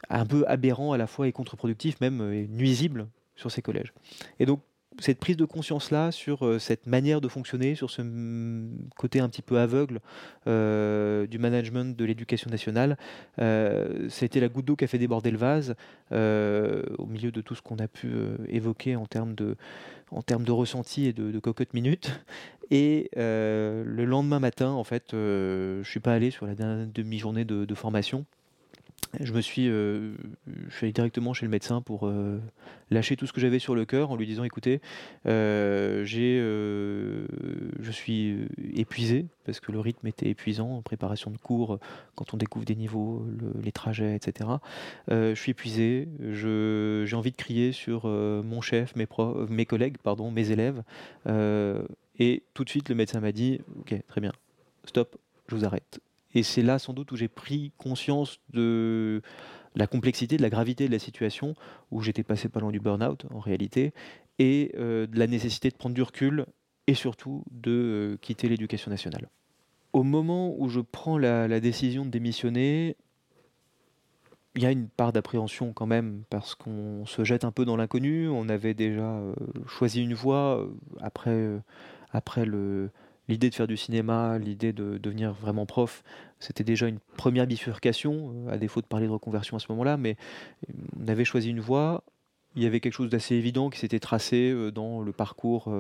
un 0.09 0.25
peu 0.25 0.44
aberrant 0.49 0.92
à 0.92 0.99
la 0.99 1.06
fois 1.06 1.28
et 1.28 1.32
contre-productif, 1.32 2.00
même 2.00 2.47
nuisible 2.47 3.09
sur 3.37 3.50
ces 3.50 3.62
collèges. 3.62 3.92
Et 4.38 4.47
donc 4.47 4.61
cette 4.99 5.18
prise 5.18 5.37
de 5.37 5.44
conscience-là 5.44 6.11
sur 6.11 6.44
euh, 6.44 6.59
cette 6.59 6.87
manière 6.87 7.20
de 7.20 7.28
fonctionner, 7.28 7.75
sur 7.75 7.90
ce 7.90 8.02
côté 8.97 9.20
un 9.20 9.28
petit 9.28 9.42
peu 9.42 9.59
aveugle 9.59 10.00
euh, 10.47 11.26
du 11.26 11.38
management 11.38 11.97
de 11.97 12.04
l'éducation 12.04 12.50
nationale, 12.50 12.99
euh, 13.40 14.09
ça 14.09 14.25
a 14.25 14.26
été 14.26 14.40
la 14.40 14.49
goutte 14.49 14.64
d'eau 14.64 14.76
qui 14.76 14.85
a 14.85 14.88
fait 14.88 14.99
déborder 14.99 15.30
le 15.30 15.38
vase 15.38 15.75
au 16.11 17.06
milieu 17.06 17.30
de 17.30 17.40
tout 17.40 17.54
ce 17.54 17.62
qu'on 17.62 17.78
a 17.78 17.87
pu 17.87 18.11
évoquer 18.49 18.97
en 18.97 19.06
termes 19.06 19.35
de, 19.35 19.56
en 20.11 20.23
termes 20.23 20.44
de 20.44 20.52
ressenti 20.52 21.06
et 21.06 21.12
de, 21.12 21.38
cocotte 21.38 21.73
minute. 21.73 22.20
Et 22.73 23.11
le 23.14 24.04
lendemain 24.04 24.40
matin, 24.40 24.70
en 24.70 24.85
fait, 24.85 25.11
je 25.12 25.82
suis 25.85 26.00
pas 26.00 26.12
allé 26.12 26.30
sur 26.32 26.47
la 26.47 26.54
dernière 26.54 26.87
demi-journée 26.88 27.44
de, 27.44 27.64
de 27.64 27.75
formation. 27.75 28.26
Je 29.19 29.33
me 29.33 29.40
suis, 29.40 29.69
euh, 29.69 30.14
je 30.69 30.76
suis 30.76 30.87
allé 30.87 30.93
directement 30.93 31.33
chez 31.35 31.45
le 31.45 31.50
médecin 31.50 31.83
pour 31.83 32.07
euh, 32.07 32.40
lâcher 32.90 33.17
tout 33.17 33.26
ce 33.26 33.33
que 33.33 33.40
j'avais 33.40 33.59
sur 33.59 33.75
le 33.75 33.85
cœur 33.85 34.11
en 34.11 34.17
lui 34.17 34.26
disant 34.26 34.45
écoutez, 34.45 34.81
euh, 35.26 36.05
j'ai, 36.05 36.38
je 36.38 37.90
suis 37.90 38.47
épuisé 38.75 39.26
parce 39.45 39.59
que 39.59 39.73
le 39.73 39.81
rythme 39.81 40.07
était 40.07 40.29
épuisant 40.29 40.76
en 40.76 40.83
préparation 40.83 41.31
de 41.31 41.38
cours, 41.38 41.79
quand 42.14 42.35
on 42.35 42.37
découvre 42.37 42.64
des 42.64 42.76
niveaux, 42.76 43.26
les 43.62 43.73
trajets, 43.73 44.14
etc. 44.14 44.49
je 45.09 45.35
suis 45.35 45.50
épuisé, 45.50 46.09
j'ai 46.21 47.17
envie 47.17 47.33
de 47.33 47.37
crier 47.37 47.73
sur 47.73 48.07
mon 48.07 48.61
chef, 48.61 48.95
mes, 48.95 49.07
mes 49.49 49.67
collègues, 49.67 49.97
pardon, 49.99 50.31
mes 50.31 50.50
élèves. 50.50 50.83
et 51.26 52.43
tout 52.55 52.64
de 52.64 52.71
suite, 52.71 52.88
le 52.88 52.95
médecin 52.95 53.21
m'a 53.21 53.33
dit 53.33 53.61
ok, 53.81 53.95
très 54.07 54.21
bien, 54.21 54.33
stop, 54.85 55.17
je 55.49 55.57
vous 55.57 55.64
arrête 55.64 56.00
et 56.34 56.42
c'est 56.42 56.62
là 56.62 56.78
sans 56.78 56.92
doute 56.92 57.10
où 57.12 57.16
j'ai 57.16 57.28
pris 57.28 57.72
conscience 57.76 58.40
de 58.52 59.22
la 59.75 59.87
complexité, 59.87 60.37
de 60.37 60.42
la 60.42 60.50
gravité 60.50 60.87
de 60.87 60.92
la 60.92 60.99
situation, 60.99 61.54
où 61.90 62.00
j'étais 62.00 62.22
passé 62.22 62.49
pas 62.49 62.60
loin 62.60 62.72
du 62.72 62.80
burn-out 62.80 63.25
en 63.32 63.38
réalité, 63.38 63.92
et 64.38 64.72
euh, 64.76 65.06
de 65.06 65.18
la 65.18 65.26
nécessité 65.26 65.68
de 65.70 65.76
prendre 65.76 65.94
du 65.94 66.02
recul 66.02 66.46
et 66.87 66.94
surtout 66.94 67.44
de 67.50 67.70
euh, 67.70 68.16
quitter 68.20 68.49
l'éducation 68.49 68.90
nationale. 68.90 69.28
Au 69.92 70.02
moment 70.02 70.54
où 70.58 70.68
je 70.68 70.80
prends 70.80 71.18
la, 71.18 71.60
décision 71.60 72.04
de 72.04 72.10
démissionner, 72.10 72.96
il 74.54 74.62
y 74.62 74.66
a 74.66 74.70
une 74.70 74.88
part 74.88 75.12
d'appréhension 75.12 75.72
quand 75.72 75.87
même, 75.87 76.22
parce 76.30 76.54
qu'on 76.54 77.04
se 77.06 77.25
jette 77.25 77.44
un 77.44 77.50
peu 77.52 77.64
dans 77.64 77.76
l'inconnu. 77.76 78.28
On 78.28 78.49
avait 78.49 78.75
déjà 78.75 79.16
euh, 79.16 79.34
choisi 79.66 80.02
une 80.02 80.14
voie 80.14 80.66
après, 81.00 81.60
après 82.12 82.44
le, 82.44 82.90
l'idée 83.30 83.49
de 83.49 83.54
faire 83.54 83.68
du 83.68 83.76
cinéma, 83.76 84.38
l'idée 84.38 84.72
de 84.72 84.99
devenir 84.99 85.32
vraiment 85.32 85.64
prof, 85.64 86.02
c'était 86.40 86.64
déjà 86.64 86.88
une 86.88 86.99
première 87.16 87.46
bifurcation, 87.46 88.34
euh, 88.34 88.52
à 88.52 88.58
défaut 88.58 88.80
de 88.80 88.87
parler 88.87 89.06
de 89.06 89.12
reconversion 89.12 89.56
à 89.56 89.60
ce 89.60 89.66
moment-là, 89.70 89.96
mais 89.96 90.16
euh, 90.68 90.72
on 91.00 91.08
avait 91.08 91.25
choisi 91.25 91.49
une 91.49 91.60
voie. 91.60 92.02
Il 92.56 92.62
y 92.62 92.66
avait 92.66 92.80
quelque 92.80 92.94
chose 92.94 93.08
d'assez 93.08 93.37
évident 93.37 93.70
qui 93.70 93.78
s'était 93.78 94.00
tracé 94.00 94.50
euh, 94.50 94.72
dans 94.72 95.00
le 95.00 95.12
parcours 95.12 95.72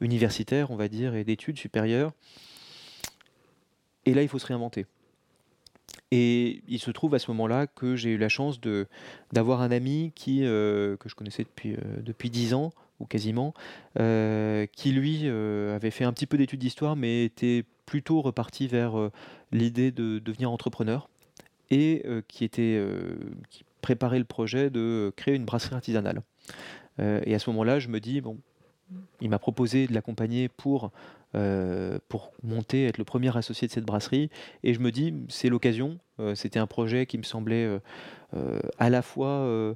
universitaire, 0.00 0.70
on 0.70 0.76
va 0.76 0.88
dire, 0.88 1.14
et 1.14 1.24
d'études 1.24 1.58
supérieures. 1.58 2.12
Et 4.04 4.12
là, 4.12 4.22
il 4.22 4.28
faut 4.28 4.38
se 4.38 4.46
réinventer. 4.46 4.86
Et 6.10 6.62
il 6.68 6.78
se 6.78 6.90
trouve 6.90 7.14
à 7.14 7.18
ce 7.18 7.30
moment-là 7.30 7.66
que 7.66 7.96
j'ai 7.96 8.10
eu 8.10 8.18
la 8.18 8.28
chance 8.28 8.60
d'avoir 9.32 9.62
un 9.62 9.70
ami 9.70 10.12
qui, 10.14 10.40
que 10.40 10.98
je 11.06 11.14
connaissais 11.14 11.44
depuis, 11.44 11.76
depuis 12.02 12.28
10 12.28 12.52
ans, 12.54 12.72
quasiment, 13.06 13.54
euh, 13.98 14.66
qui 14.72 14.92
lui 14.92 15.22
euh, 15.24 15.76
avait 15.76 15.90
fait 15.90 16.04
un 16.04 16.12
petit 16.12 16.26
peu 16.26 16.36
d'études 16.36 16.60
d'histoire, 16.60 16.96
mais 16.96 17.24
était 17.24 17.64
plutôt 17.86 18.22
reparti 18.22 18.68
vers 18.68 18.98
euh, 18.98 19.10
l'idée 19.50 19.90
de 19.90 20.18
devenir 20.18 20.50
entrepreneur 20.50 21.08
et 21.70 22.04
qui 22.28 22.44
était 22.44 22.84
qui 23.48 23.64
préparait 23.80 24.18
le 24.18 24.26
projet 24.26 24.68
de 24.68 25.10
créer 25.16 25.34
une 25.34 25.46
brasserie 25.46 25.74
artisanale. 25.74 26.20
et 26.98 27.34
à 27.34 27.38
ce 27.38 27.48
moment-là, 27.48 27.78
je 27.78 27.88
me 27.88 27.98
dis 27.98 28.20
bon, 28.20 28.36
il 29.22 29.30
m'a 29.30 29.38
proposé 29.38 29.86
de 29.86 29.94
l'accompagner 29.94 30.50
pour 30.50 30.90
pour 32.10 32.32
monter, 32.42 32.84
être 32.84 32.98
le 32.98 33.04
premier 33.04 33.34
associé 33.34 33.68
de 33.68 33.72
cette 33.72 33.86
brasserie. 33.86 34.28
Et 34.64 34.74
je 34.74 34.80
me 34.80 34.92
dis, 34.92 35.14
c'est 35.30 35.48
l'occasion. 35.48 35.98
C'était 36.34 36.58
un 36.58 36.66
projet 36.66 37.06
qui 37.06 37.16
me 37.16 37.22
semblait 37.22 37.80
à 38.78 38.90
la 38.90 39.00
fois 39.00 39.74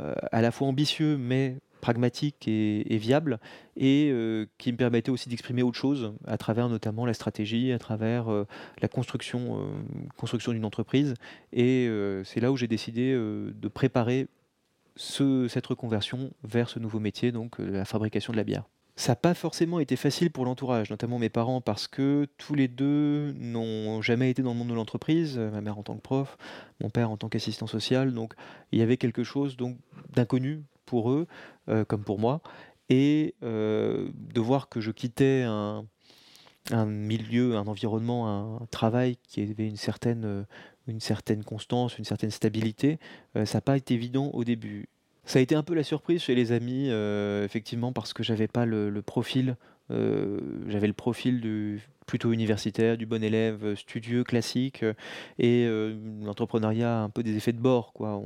à 0.00 0.42
la 0.42 0.50
fois 0.50 0.66
ambitieux, 0.66 1.16
mais 1.16 1.58
pragmatique 1.80 2.48
et, 2.48 2.98
viable, 2.98 3.38
et 3.76 4.10
euh, 4.10 4.46
qui 4.58 4.72
me 4.72 4.76
permettait 4.76 5.10
aussi 5.10 5.28
d'exprimer 5.28 5.62
autre 5.62 5.78
chose 5.78 6.14
à 6.26 6.38
travers 6.38 6.68
notamment 6.68 7.06
la 7.06 7.14
stratégie, 7.14 7.72
à 7.72 7.78
travers 7.78 8.30
euh, 8.30 8.46
la 8.80 8.88
construction, 8.88 9.60
euh, 9.60 9.66
construction 10.16 10.52
d'une 10.52 10.64
entreprise. 10.64 11.14
Et 11.52 11.88
c'est 12.24 12.40
là 12.40 12.52
où 12.52 12.56
j'ai 12.56 12.68
décidé 12.68 13.12
de 13.14 13.68
préparer 13.68 14.28
ce, 14.96 15.48
cette 15.48 15.66
reconversion 15.66 16.32
vers 16.42 16.68
ce 16.68 16.78
nouveau 16.78 17.00
métier, 17.00 17.32
donc 17.32 17.58
la 17.58 17.84
fabrication 17.84 18.32
de 18.32 18.36
la 18.36 18.44
bière. 18.44 18.64
Ça 18.96 19.12
n'a 19.12 19.16
pas 19.16 19.34
forcément 19.34 19.78
été 19.78 19.94
facile 19.94 20.30
pour 20.30 20.46
l'entourage, 20.46 20.88
notamment 20.90 21.18
mes 21.18 21.28
parents, 21.28 21.60
parce 21.60 21.86
que 21.86 22.26
tous 22.38 22.54
les 22.54 22.66
deux 22.66 23.32
n'ont 23.38 24.00
jamais 24.00 24.30
été 24.30 24.42
dans 24.42 24.52
le 24.52 24.58
monde 24.58 24.68
de 24.68 24.74
l'entreprise, 24.74 25.38
ma 25.38 25.60
mère 25.60 25.78
en 25.78 25.82
tant 25.82 25.96
que 25.96 26.00
prof, 26.00 26.38
mon 26.80 26.88
père 26.88 27.10
en 27.10 27.16
tant 27.16 27.28
qu'assistant 27.28 27.66
social, 27.66 28.14
donc 28.14 28.34
il 28.72 28.78
y 28.78 28.82
avait 28.82 28.96
quelque 28.96 29.22
chose 29.22 29.56
donc 29.56 29.76
d'inconnu 30.14 30.62
pour 30.86 31.10
eux 31.10 31.26
euh, 31.68 31.84
comme 31.84 32.04
pour 32.04 32.20
moi, 32.20 32.40
et 32.88 33.34
euh, 33.42 34.08
de 34.14 34.40
voir 34.40 34.68
que 34.68 34.80
je 34.80 34.92
quittais 34.92 35.42
un, 35.42 35.84
milieu, 36.86 37.56
un 37.56 37.66
environnement, 37.66 38.56
un 38.60 38.66
travail 38.70 39.16
qui 39.24 39.42
avait 39.42 39.66
une 39.66 39.76
certaine, 39.76 40.24
euh, 40.24 40.42
une 40.86 41.00
certaine 41.00 41.42
constance, 41.42 41.98
une 41.98 42.04
certaine 42.04 42.30
stabilité, 42.30 43.00
ça 43.34 43.58
n'a 43.58 43.60
pas 43.60 43.76
été 43.76 43.94
évident 43.94 44.30
au 44.32 44.44
début. 44.44 44.88
Ça 45.24 45.40
a 45.40 45.42
été 45.42 45.56
un 45.56 45.64
peu 45.64 45.74
la 45.74 45.82
surprise 45.82 46.22
chez 46.22 46.36
les 46.36 46.52
amis, 46.52 46.88
effectivement, 47.44 47.92
parce 47.92 48.12
que 48.12 48.22
j'avais 48.22 48.46
pas 48.46 48.64
le, 48.64 49.02
profil, 49.02 49.56
j'avais 49.90 50.86
le 50.86 50.92
profil 50.92 51.40
du 51.40 51.82
plutôt 52.06 52.32
universitaire, 52.32 52.96
du 52.96 53.06
bon 53.06 53.24
élève, 53.24 53.74
studieux, 53.74 54.22
classique, 54.22 54.84
et 55.40 55.68
l'entrepreneuriat 56.22 57.00
un 57.00 57.10
peu 57.10 57.24
des 57.24 57.36
effets 57.36 57.52
de 57.52 57.58
bord, 57.58 57.92
quoi. 57.92 58.22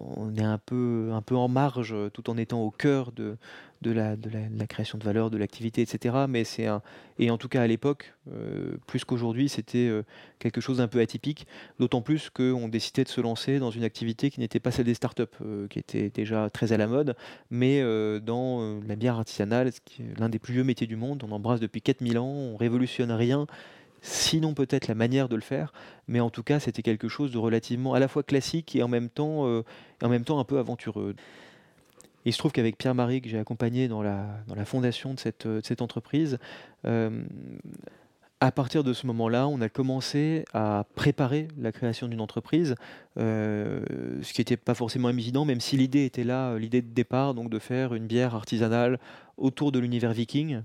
On 0.00 0.34
est 0.34 0.42
un 0.42 0.58
peu, 0.58 1.10
un 1.12 1.22
peu 1.22 1.36
en 1.36 1.48
marge 1.48 1.92
euh, 1.92 2.10
tout 2.10 2.28
en 2.30 2.36
étant 2.36 2.62
au 2.62 2.70
cœur 2.70 3.12
de, 3.12 3.36
de, 3.82 3.90
la, 3.90 4.16
de, 4.16 4.30
la, 4.30 4.66
création 4.66 4.98
de 4.98 5.04
valeur, 5.04 5.30
de 5.30 5.38
l'activité, 5.38 5.82
etc. 5.82 6.26
Mais 6.28 6.44
c'est 6.44 6.66
un, 6.66 6.82
et 7.18 7.30
en 7.30 7.38
tout 7.38 7.48
cas 7.48 7.62
à 7.62 7.66
l'époque, 7.66 8.14
euh, 8.32 8.76
plus 8.86 9.04
qu'aujourd'hui, 9.04 9.48
c'était 9.48 9.88
euh, 9.88 10.02
quelque 10.38 10.60
chose 10.60 10.78
d'un 10.78 10.88
peu 10.88 11.00
atypique, 11.00 11.46
d'autant 11.78 12.02
plus 12.02 12.30
qu'on 12.30 12.68
décidait 12.68 13.04
de 13.04 13.08
se 13.08 13.20
lancer 13.20 13.58
dans 13.58 13.70
une 13.70 13.84
activité 13.84 14.30
qui 14.30 14.40
n'était 14.40 14.60
pas 14.60 14.70
celle 14.70 14.86
des 14.86 14.94
startups, 14.94 15.24
qui 15.70 15.78
était 15.78 16.10
déjà 16.10 16.50
très 16.50 16.72
à 16.72 16.76
la 16.76 16.86
mode, 16.86 17.16
mais 17.50 17.82
dans 18.20 18.80
la 18.86 18.96
bière 18.96 19.16
artisanale, 19.16 19.70
l'un 20.18 20.28
des 20.28 20.38
plus 20.38 20.54
vieux 20.54 20.64
métiers 20.64 20.86
du 20.86 20.96
monde. 20.96 21.22
On 21.26 21.32
embrasse 21.32 21.60
depuis 21.60 21.80
4000 21.80 22.18
ans, 22.18 22.26
on 22.26 22.56
révolutionne 22.56 23.12
rien 23.12 23.46
sinon 24.06 24.54
peut-être 24.54 24.86
la 24.86 24.94
manière 24.94 25.28
de 25.28 25.34
le 25.34 25.42
faire, 25.42 25.72
mais 26.06 26.20
en 26.20 26.30
tout 26.30 26.44
cas 26.44 26.60
c'était 26.60 26.82
quelque 26.82 27.08
chose 27.08 27.32
de 27.32 27.38
relativement 27.38 27.94
à 27.94 27.98
la 27.98 28.06
fois 28.06 28.22
classique 28.22 28.76
et 28.76 28.82
en 28.82 28.88
même 28.88 29.08
temps, 29.08 29.46
euh, 29.46 29.64
en 30.02 30.08
même 30.08 30.24
temps 30.24 30.38
un 30.38 30.44
peu 30.44 30.58
aventureux. 30.58 31.14
Il 32.24 32.32
se 32.32 32.38
trouve 32.38 32.52
qu'avec 32.52 32.78
Pierre-Marie, 32.78 33.20
que 33.20 33.28
j'ai 33.28 33.38
accompagné 33.38 33.88
dans 33.88 34.02
la, 34.02 34.26
dans 34.46 34.54
la 34.54 34.64
fondation 34.64 35.14
de 35.14 35.18
cette, 35.18 35.48
cette 35.64 35.82
entreprise, 35.82 36.38
euh, 36.84 37.22
à 38.40 38.52
partir 38.52 38.84
de 38.84 38.92
ce 38.92 39.06
moment-là, 39.06 39.48
on 39.48 39.60
a 39.60 39.68
commencé 39.68 40.44
à 40.52 40.84
préparer 40.94 41.48
la 41.58 41.72
création 41.72 42.06
d'une 42.06 42.20
entreprise, 42.20 42.74
euh, 43.18 43.80
ce 44.22 44.32
qui 44.32 44.40
n'était 44.40 44.56
pas 44.56 44.74
forcément 44.74 45.08
évident, 45.08 45.44
même 45.44 45.60
si 45.60 45.76
l'idée 45.76 46.04
était 46.04 46.24
là, 46.24 46.58
l'idée 46.58 46.82
de 46.82 46.92
départ, 46.92 47.34
donc 47.34 47.48
de 47.50 47.58
faire 47.58 47.94
une 47.94 48.06
bière 48.06 48.34
artisanale 48.34 48.98
autour 49.36 49.72
de 49.72 49.78
l'univers 49.78 50.12
viking, 50.12 50.62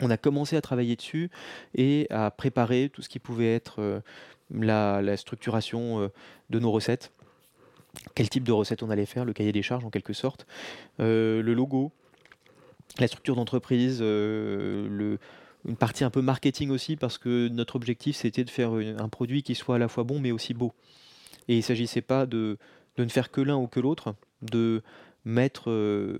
on 0.00 0.10
a 0.10 0.16
commencé 0.16 0.56
à 0.56 0.60
travailler 0.60 0.96
dessus 0.96 1.30
et 1.74 2.06
à 2.10 2.30
préparer 2.30 2.90
tout 2.92 3.02
ce 3.02 3.08
qui 3.08 3.18
pouvait 3.18 3.54
être 3.54 3.80
euh, 3.80 4.00
la, 4.50 5.16
structuration 5.16 6.00
euh, 6.00 6.08
de 6.50 6.58
nos 6.58 6.70
recettes. 6.70 7.12
Quel 8.14 8.28
type 8.28 8.44
de 8.44 8.52
recettes 8.52 8.82
on 8.82 8.90
allait 8.90 9.06
faire, 9.06 9.24
le 9.24 9.32
cahier 9.32 9.52
des 9.52 9.62
charges 9.62 9.84
en 9.84 9.90
quelque 9.90 10.12
sorte, 10.12 10.46
euh, 11.00 11.42
le 11.42 11.54
logo, 11.54 11.92
la 12.98 13.08
structure 13.08 13.36
d'entreprise, 13.36 14.00
une 14.00 15.18
partie 15.78 16.04
un 16.04 16.10
peu 16.10 16.20
marketing 16.20 16.70
aussi, 16.70 16.96
parce 16.96 17.16
que 17.16 17.48
notre 17.48 17.74
objectif 17.76 18.16
c'était 18.16 18.44
de 18.44 18.50
faire 18.50 18.72
un 18.72 19.08
produit 19.08 19.42
qui 19.42 19.54
soit 19.54 19.76
à 19.76 19.78
la 19.78 19.88
fois 19.88 20.04
bon 20.04 20.20
mais 20.20 20.30
aussi 20.30 20.52
beau. 20.52 20.74
Et 21.48 21.54
il 21.54 21.58
ne 21.58 21.62
s'agissait 21.62 22.02
pas 22.02 22.26
de, 22.26 22.58
ne 22.98 23.08
faire 23.08 23.30
que 23.30 23.40
l'un 23.40 23.56
ou 23.56 23.66
que 23.66 23.80
l'autre, 23.80 24.14
mettre 25.26 25.70
euh, 25.70 26.16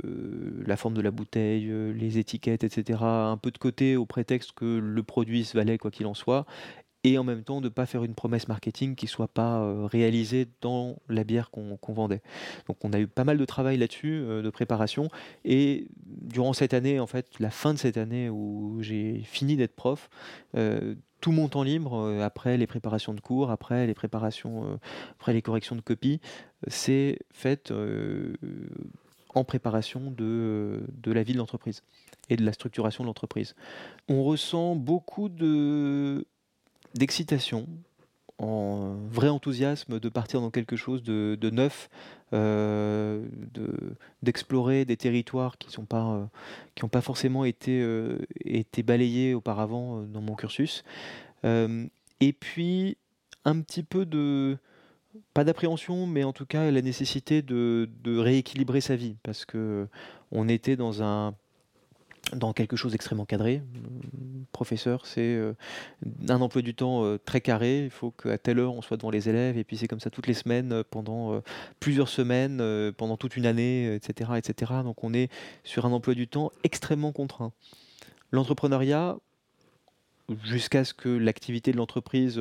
la 0.66 0.76
forme 0.76 0.94
de 0.94 1.00
la 1.00 1.12
bouteille, 1.12 1.70
euh, 1.70 1.92
les 1.92 2.18
étiquettes, 2.18 2.64
etc., 2.64 2.98
un 3.02 3.36
peu 3.36 3.52
de 3.52 3.58
côté 3.58 3.96
au 3.96 4.04
prétexte 4.04 4.52
que 4.52 4.64
le 4.64 5.02
produit 5.04 5.44
se 5.44 5.56
valait 5.56 5.78
quoi 5.78 5.92
qu'il 5.92 6.06
en 6.06 6.14
soit, 6.14 6.44
et 7.06 7.18
en 7.18 7.24
même 7.24 7.44
temps 7.44 7.60
de 7.60 7.66
ne 7.66 7.72
pas 7.72 7.86
faire 7.86 8.02
une 8.02 8.14
promesse 8.14 8.48
marketing 8.48 8.96
qui 8.96 9.04
ne 9.04 9.10
soit 9.10 9.28
pas 9.28 9.60
euh, 9.60 9.86
réalisée 9.86 10.48
dans 10.60 10.96
la 11.08 11.22
bière 11.22 11.50
qu'on 11.50 11.78
vendait. 11.94 12.20
Donc 12.66 12.84
on 12.84 12.92
a 12.92 12.98
eu 12.98 13.06
pas 13.06 13.22
mal 13.22 13.38
de 13.38 13.44
travail 13.44 13.78
là-dessus, 13.78 14.20
de 14.20 14.50
préparation, 14.50 15.08
et 15.44 15.86
durant 16.04 16.52
cette 16.52 16.74
année, 16.74 16.98
en 16.98 17.06
fait, 17.06 17.38
la 17.38 17.50
fin 17.50 17.72
de 17.74 17.78
cette 17.78 17.96
année 17.96 18.28
où 18.28 18.78
j'ai 18.80 19.20
fini 19.24 19.56
d'être 19.56 19.76
prof, 19.76 20.10
tout 21.20 21.32
mon 21.32 21.48
temps 21.48 21.62
libre, 21.62 22.20
après 22.22 22.56
les 22.56 22.66
préparations 22.66 23.14
de 23.14 23.20
cours, 23.20 23.50
après 23.50 23.86
les 23.86 23.94
préparations, 23.94 24.78
après 25.18 25.32
les 25.32 25.42
corrections 25.42 25.76
de 25.76 25.80
copies, 25.80 26.20
c'est 26.66 27.20
fait 27.32 27.72
en 29.34 29.44
préparation 29.44 30.10
de, 30.10 30.82
de 31.02 31.12
la 31.12 31.22
vie 31.22 31.34
de 31.34 31.38
l'entreprise 31.38 31.82
et 32.30 32.36
de 32.36 32.44
la 32.44 32.52
structuration 32.52 33.04
de 33.04 33.06
l'entreprise. 33.06 33.54
On 34.08 34.24
ressent 34.24 34.74
beaucoup 34.74 35.28
de 35.28 36.26
d'excitation, 36.96 37.68
en 38.38 38.96
vrai 39.10 39.28
enthousiasme 39.28 39.98
de 39.98 40.08
partir 40.08 40.40
dans 40.40 40.50
quelque 40.50 40.76
chose 40.76 41.02
de, 41.02 41.50
neuf, 41.50 41.88
euh, 42.32 43.24
d'explorer 44.22 44.84
des 44.84 44.96
territoires 44.96 45.58
qui 45.58 45.68
n'ont 45.78 45.86
pas, 45.86 46.28
qui 46.74 46.86
pas 46.86 47.00
forcément 47.00 47.44
été, 47.44 47.80
euh, 47.80 48.18
été 48.44 48.82
balayés 48.82 49.34
auparavant 49.34 50.02
dans 50.02 50.20
mon 50.20 50.34
cursus. 50.34 50.84
et 51.44 52.32
puis 52.32 52.96
un 53.44 53.60
petit 53.60 53.82
peu 53.82 54.04
de 54.04 54.58
pas 55.32 55.44
d'appréhension, 55.44 56.06
mais 56.06 56.24
en 56.24 56.32
tout 56.32 56.44
cas 56.44 56.70
la 56.70 56.82
nécessité 56.82 57.40
de, 57.40 57.88
de 58.02 58.18
rééquilibrer 58.18 58.82
sa 58.82 58.96
vie, 58.96 59.16
parce 59.22 59.46
que 59.46 59.88
on 60.30 60.48
était 60.48 60.76
dans 60.76 61.02
un 61.02 61.34
dans 62.32 62.52
quelque 62.52 62.76
chose 62.76 62.92
d'extrêmement 62.92 63.24
cadré. 63.24 63.62
Professeur, 64.52 65.06
c'est 65.06 65.34
euh, 65.34 65.52
un 66.28 66.40
emploi 66.40 66.62
du 66.62 66.74
temps 66.74 67.04
euh, 67.04 67.18
très 67.18 67.40
carré. 67.40 67.84
Il 67.84 67.90
faut 67.90 68.10
qu'à 68.10 68.38
telle 68.38 68.58
heure 68.58 68.74
on 68.74 68.82
soit 68.82 68.96
devant 68.96 69.10
les 69.10 69.28
élèves, 69.28 69.58
et 69.58 69.64
puis 69.64 69.76
c'est 69.76 69.86
comme 69.86 70.00
ça 70.00 70.10
toutes 70.10 70.26
les 70.26 70.34
semaines, 70.34 70.72
euh, 70.72 70.82
pendant 70.88 71.42
plusieurs 71.80 72.08
semaines, 72.08 72.92
pendant 72.96 73.16
toute 73.16 73.36
une 73.36 73.46
année, 73.46 73.94
etc., 73.94 74.30
etc. 74.36 74.72
Donc 74.82 75.04
on 75.04 75.12
est 75.14 75.30
sur 75.64 75.86
un 75.86 75.92
emploi 75.92 76.14
du 76.14 76.28
temps 76.28 76.50
extrêmement 76.64 77.12
contraint. 77.12 77.52
L'entrepreneuriat, 78.30 79.16
jusqu'à 80.44 80.84
ce 80.84 80.94
que 80.94 81.08
l'activité 81.08 81.72
de 81.72 81.76
l'entreprise 81.76 82.40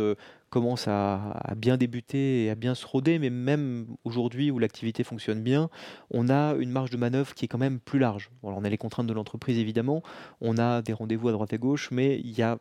commence 0.56 0.88
à, 0.88 1.54
bien 1.58 1.76
débuter 1.76 2.46
et 2.46 2.50
à 2.50 2.56
bien 2.56 2.76
se 2.76 2.86
roder, 2.86 3.20
mais 3.20 3.30
même 3.30 3.88
aujourd'hui 4.06 4.52
où 4.52 4.58
l'activité 4.58 5.04
fonctionne 5.04 5.44
bien, 5.44 5.70
on 6.12 6.30
a 6.30 6.56
une 6.58 6.70
marge 6.70 6.92
de 6.92 6.96
manœuvre 6.96 7.34
qui 7.34 7.44
est 7.44 7.50
quand 7.50 7.58
même 7.58 7.82
plus 7.82 8.00
large. 8.00 8.30
on 8.42 8.64
a 8.64 8.70
les 8.70 8.78
contraintes 8.78 9.06
de 9.06 9.12
l'entreprise 9.12 9.58
évidemment, 9.58 10.02
on 10.40 10.58
a 10.58 10.82
des 10.82 10.94
rendez-vous 10.94 11.28
à 11.28 11.34
droite 11.34 11.52
et 11.52 11.58
gauche, 11.58 11.92
mais 11.92 12.22
il 12.24 12.32
y 12.32 12.42
a 12.42 12.58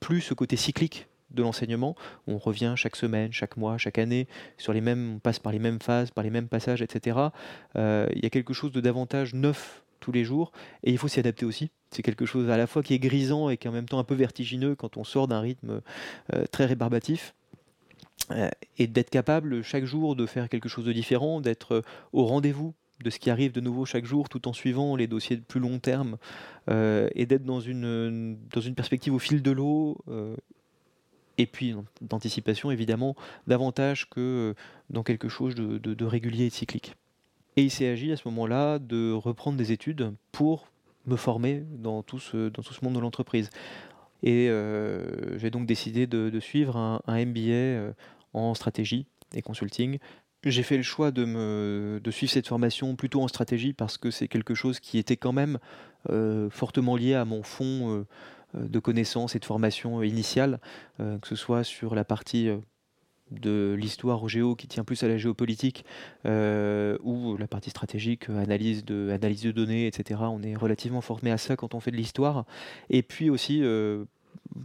plus 0.00 0.20
ce 0.20 0.34
côté 0.34 0.56
cyclique 0.56 1.06
de 1.30 1.40
l'enseignement. 1.42 1.96
On 2.26 2.36
revient 2.36 2.74
chaque 2.76 2.96
semaine, 2.96 3.32
chaque 3.32 3.56
mois, 3.56 3.78
chaque 3.78 3.96
année, 3.96 4.28
sur 4.58 4.74
les 4.74 4.82
mêmes, 4.82 5.14
on 5.14 5.18
passe 5.18 5.38
par 5.38 5.52
les 5.52 5.58
mêmes 5.58 5.80
phases, 5.80 6.10
par 6.10 6.22
les 6.22 6.30
mêmes 6.30 6.48
passages, 6.48 6.82
etc. 6.82 7.16
Euh, 7.76 8.06
il 8.14 8.22
y 8.22 8.26
a 8.26 8.30
quelque 8.30 8.52
chose 8.52 8.70
de 8.70 8.82
davantage 8.82 9.32
neuf 9.32 9.82
tous 9.98 10.12
les 10.12 10.24
jours 10.24 10.52
et 10.84 10.90
il 10.90 10.98
faut 10.98 11.08
s'y 11.08 11.20
adapter 11.20 11.46
aussi. 11.46 11.70
C'est 11.90 12.02
quelque 12.02 12.24
chose 12.24 12.48
à 12.50 12.56
la 12.56 12.66
fois 12.66 12.82
qui 12.82 12.94
est 12.94 12.98
grisant 12.98 13.50
et 13.50 13.56
qui 13.56 13.66
est 13.66 13.70
en 13.70 13.72
même 13.74 13.88
temps 13.88 13.98
un 13.98 14.04
peu 14.04 14.14
vertigineux 14.14 14.74
quand 14.76 14.96
on 14.96 15.04
sort 15.04 15.26
d'un 15.26 15.40
rythme 15.40 15.80
euh, 16.32 16.44
très 16.50 16.66
rébarbatif. 16.66 17.34
Euh, 18.30 18.48
et 18.78 18.86
d'être 18.86 19.10
capable 19.10 19.62
chaque 19.62 19.84
jour 19.84 20.14
de 20.14 20.24
faire 20.24 20.48
quelque 20.48 20.68
chose 20.68 20.84
de 20.84 20.92
différent, 20.92 21.40
d'être 21.40 21.76
euh, 21.76 21.82
au 22.12 22.26
rendez-vous 22.26 22.74
de 23.02 23.10
ce 23.10 23.18
qui 23.18 23.30
arrive 23.30 23.50
de 23.50 23.60
nouveau 23.60 23.86
chaque 23.86 24.04
jour 24.04 24.28
tout 24.28 24.46
en 24.46 24.52
suivant 24.52 24.94
les 24.94 25.08
dossiers 25.08 25.36
de 25.36 25.42
plus 25.42 25.58
long 25.58 25.78
terme 25.78 26.18
et 26.68 27.24
d'être 27.24 27.44
dans 27.44 27.58
une, 27.58 28.36
perspective 28.76 29.14
au 29.14 29.18
fil 29.18 29.40
de 29.40 29.50
l'eau 29.50 29.96
et 31.38 31.46
puis 31.46 31.74
d'anticipation 32.02 32.70
évidemment 32.70 33.16
davantage 33.46 34.10
que 34.10 34.54
dans 34.90 35.02
quelque 35.02 35.30
chose 35.30 35.54
de, 35.54 35.78
de 35.78 36.04
régulier 36.04 36.44
et 36.44 36.48
de 36.50 36.54
cyclique. 36.54 36.94
Et 37.56 37.62
il 37.62 37.70
s'est 37.70 37.88
agi 37.88 38.12
à 38.12 38.18
ce 38.18 38.28
moment-là 38.28 38.78
de 38.78 39.12
reprendre 39.12 39.56
des 39.56 39.72
études 39.72 40.12
pour 40.30 40.66
me 41.10 41.16
former 41.16 41.64
dans 41.70 42.02
tout 42.02 42.18
ce, 42.18 42.48
dans 42.48 42.62
tout 42.62 42.72
ce 42.72 42.84
monde 42.84 42.94
de 42.94 43.00
l'entreprise. 43.00 43.50
Et 44.22 44.48
euh, 44.48 45.38
j'ai 45.38 45.50
donc 45.50 45.66
décidé 45.66 46.06
de, 46.06 46.40
suivre 46.40 46.76
un, 46.76 47.00
MBA 47.06 47.50
euh, 47.50 47.92
en 48.32 48.54
stratégie 48.54 49.06
et 49.34 49.42
consulting. 49.42 49.98
J'ai 50.44 50.62
fait 50.62 50.76
le 50.76 50.82
choix 50.82 51.10
de, 51.10 51.24
me, 51.24 52.00
de 52.02 52.10
suivre 52.10 52.32
cette 52.32 52.48
formation 52.48 52.96
plutôt 52.96 53.22
en 53.22 53.28
stratégie 53.28 53.72
parce 53.72 53.98
que 53.98 54.10
c'est 54.10 54.28
quelque 54.28 54.54
chose 54.54 54.80
qui 54.80 54.98
était 54.98 55.16
quand 55.16 55.32
même 55.32 55.58
euh, 56.08 56.48
fortement 56.50 56.96
lié 56.96 57.14
à 57.14 57.24
mon 57.24 57.42
fond 57.42 58.06
de 58.54 58.78
connaissances 58.80 59.36
et 59.36 59.38
de 59.38 59.44
formation 59.44 60.02
initiale, 60.02 60.58
que 60.98 61.28
ce 61.28 61.36
soit 61.36 61.62
sur 61.62 61.94
la 61.94 62.04
partie 62.04 62.50
de 63.30 63.76
l'histoire 63.78 64.22
au 64.22 64.28
géo 64.28 64.54
qui 64.54 64.66
tient 64.66 64.84
plus 64.84 65.02
à 65.02 65.08
la 65.08 65.16
géopolitique 65.16 65.84
euh, 66.26 66.98
ou 67.02 67.36
la 67.36 67.46
partie 67.46 67.70
stratégique, 67.70 68.28
analyse 68.28 68.84
de, 68.84 69.10
analyse 69.10 69.42
de 69.42 69.52
données, 69.52 69.86
etc. 69.86 70.20
On 70.24 70.42
est 70.42 70.56
relativement 70.56 71.00
formé 71.00 71.30
à 71.30 71.38
ça 71.38 71.56
quand 71.56 71.74
on 71.74 71.80
fait 71.80 71.90
de 71.90 71.96
l'histoire. 71.96 72.44
Et 72.88 73.02
puis 73.02 73.30
aussi, 73.30 73.62
euh, 73.62 74.04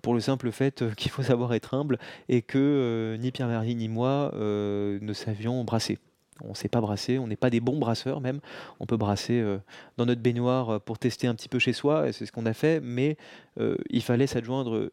pour 0.01 0.13
le 0.13 0.19
simple 0.19 0.51
fait 0.51 0.83
qu'il 0.95 1.11
faut 1.11 1.23
savoir 1.23 1.53
être 1.53 1.73
humble 1.73 1.99
et 2.29 2.41
que 2.41 2.57
euh, 2.57 3.17
ni 3.17 3.31
Pierre-Marie 3.31 3.75
ni 3.75 3.87
moi 3.87 4.31
ne 4.35 5.13
savions 5.13 5.63
brasser. 5.63 5.99
On 6.43 6.49
ne 6.49 6.53
sait 6.53 6.67
pas 6.67 6.81
brasser, 6.81 7.17
on 7.17 7.27
n'est 7.27 7.37
pas 7.37 7.49
des 7.49 7.61
bons 7.61 7.77
brasseurs 7.77 8.19
même. 8.19 8.41
On 8.81 8.85
peut 8.85 8.97
brasser 8.97 9.41
dans 9.95 10.05
notre 10.05 10.21
baignoire 10.21 10.81
pour 10.81 10.99
tester 10.99 11.27
un 11.27 11.35
petit 11.35 11.47
peu 11.47 11.59
chez 11.59 11.71
soi, 11.71 12.09
et 12.09 12.11
c'est 12.11 12.25
ce 12.25 12.33
qu'on 12.33 12.45
a 12.45 12.51
fait, 12.51 12.81
mais 12.81 13.15
il 13.89 14.01
fallait 14.01 14.27
s'adjoindre 14.27 14.91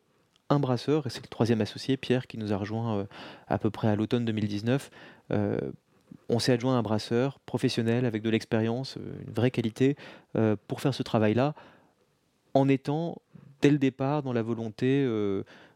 un 0.49 0.61
brasseur, 0.61 1.07
et 1.07 1.11
c'est 1.11 1.23
le 1.23 1.29
troisième 1.29 1.61
associé, 1.61 1.97
Pierre, 1.97 2.27
qui 2.27 2.39
nous 2.39 2.53
a 2.53 2.57
rejoint 2.57 2.99
euh, 2.99 3.05
à 3.49 3.59
peu 3.59 3.71
près 3.71 3.89
à 3.89 3.97
l'automne 3.97 4.25
2019. 4.25 4.91
Euh, 5.33 5.59
on 6.29 6.39
s'est 6.39 6.53
adjoint 6.53 6.79
un 6.79 6.83
brasseur 6.83 7.41
professionnel 7.41 8.05
avec 8.05 8.23
de 8.23 8.31
l'expérience, 8.31 8.97
euh, 8.99 9.25
une 9.27 9.33
vraie 9.33 9.51
qualité, 9.51 9.97
pour 10.67 10.81
faire 10.81 10.95
ce 10.95 11.03
travail-là, 11.03 11.55
en 12.55 12.69
étant 12.69 13.21
dès 13.61 13.71
le 13.71 13.79
départ 13.79 14.23
dans 14.23 14.33
la 14.33 14.43
volonté 14.43 15.07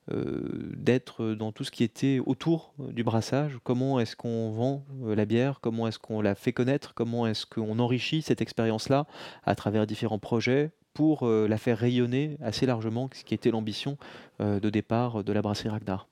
d'être 0.08 1.34
dans 1.34 1.52
tout 1.52 1.64
ce 1.64 1.70
qui 1.70 1.84
était 1.84 2.20
autour 2.24 2.72
du 2.78 3.04
brassage. 3.04 3.58
Comment 3.64 4.00
est-ce 4.00 4.16
qu'on 4.16 4.50
vend 4.50 4.84
la 5.04 5.26
bière? 5.26 5.60
Comment 5.60 5.88
est-ce 5.88 5.98
qu'on 5.98 6.22
la 6.22 6.34
fait 6.34 6.52
connaître? 6.52 6.94
Comment 6.94 7.26
est-ce 7.26 7.44
qu'on 7.44 7.78
enrichit 7.78 8.22
cette 8.22 8.40
expérience-là 8.40 9.06
à 9.44 9.54
travers 9.54 9.86
différents 9.86 10.18
projets? 10.18 10.70
Pour 10.96 11.24
euh, 11.24 11.46
la 11.46 11.58
faire 11.58 11.76
rayonner 11.76 12.38
assez 12.42 12.64
largement, 12.64 13.10
ce 13.12 13.22
qui 13.22 13.34
était 13.34 13.50
l'ambition 13.50 13.98
euh, 14.40 14.60
de 14.60 14.70
départ 14.70 15.22
de 15.24 15.32
la 15.34 15.42
brasserie 15.42 15.68
Ragnar. 15.68 16.08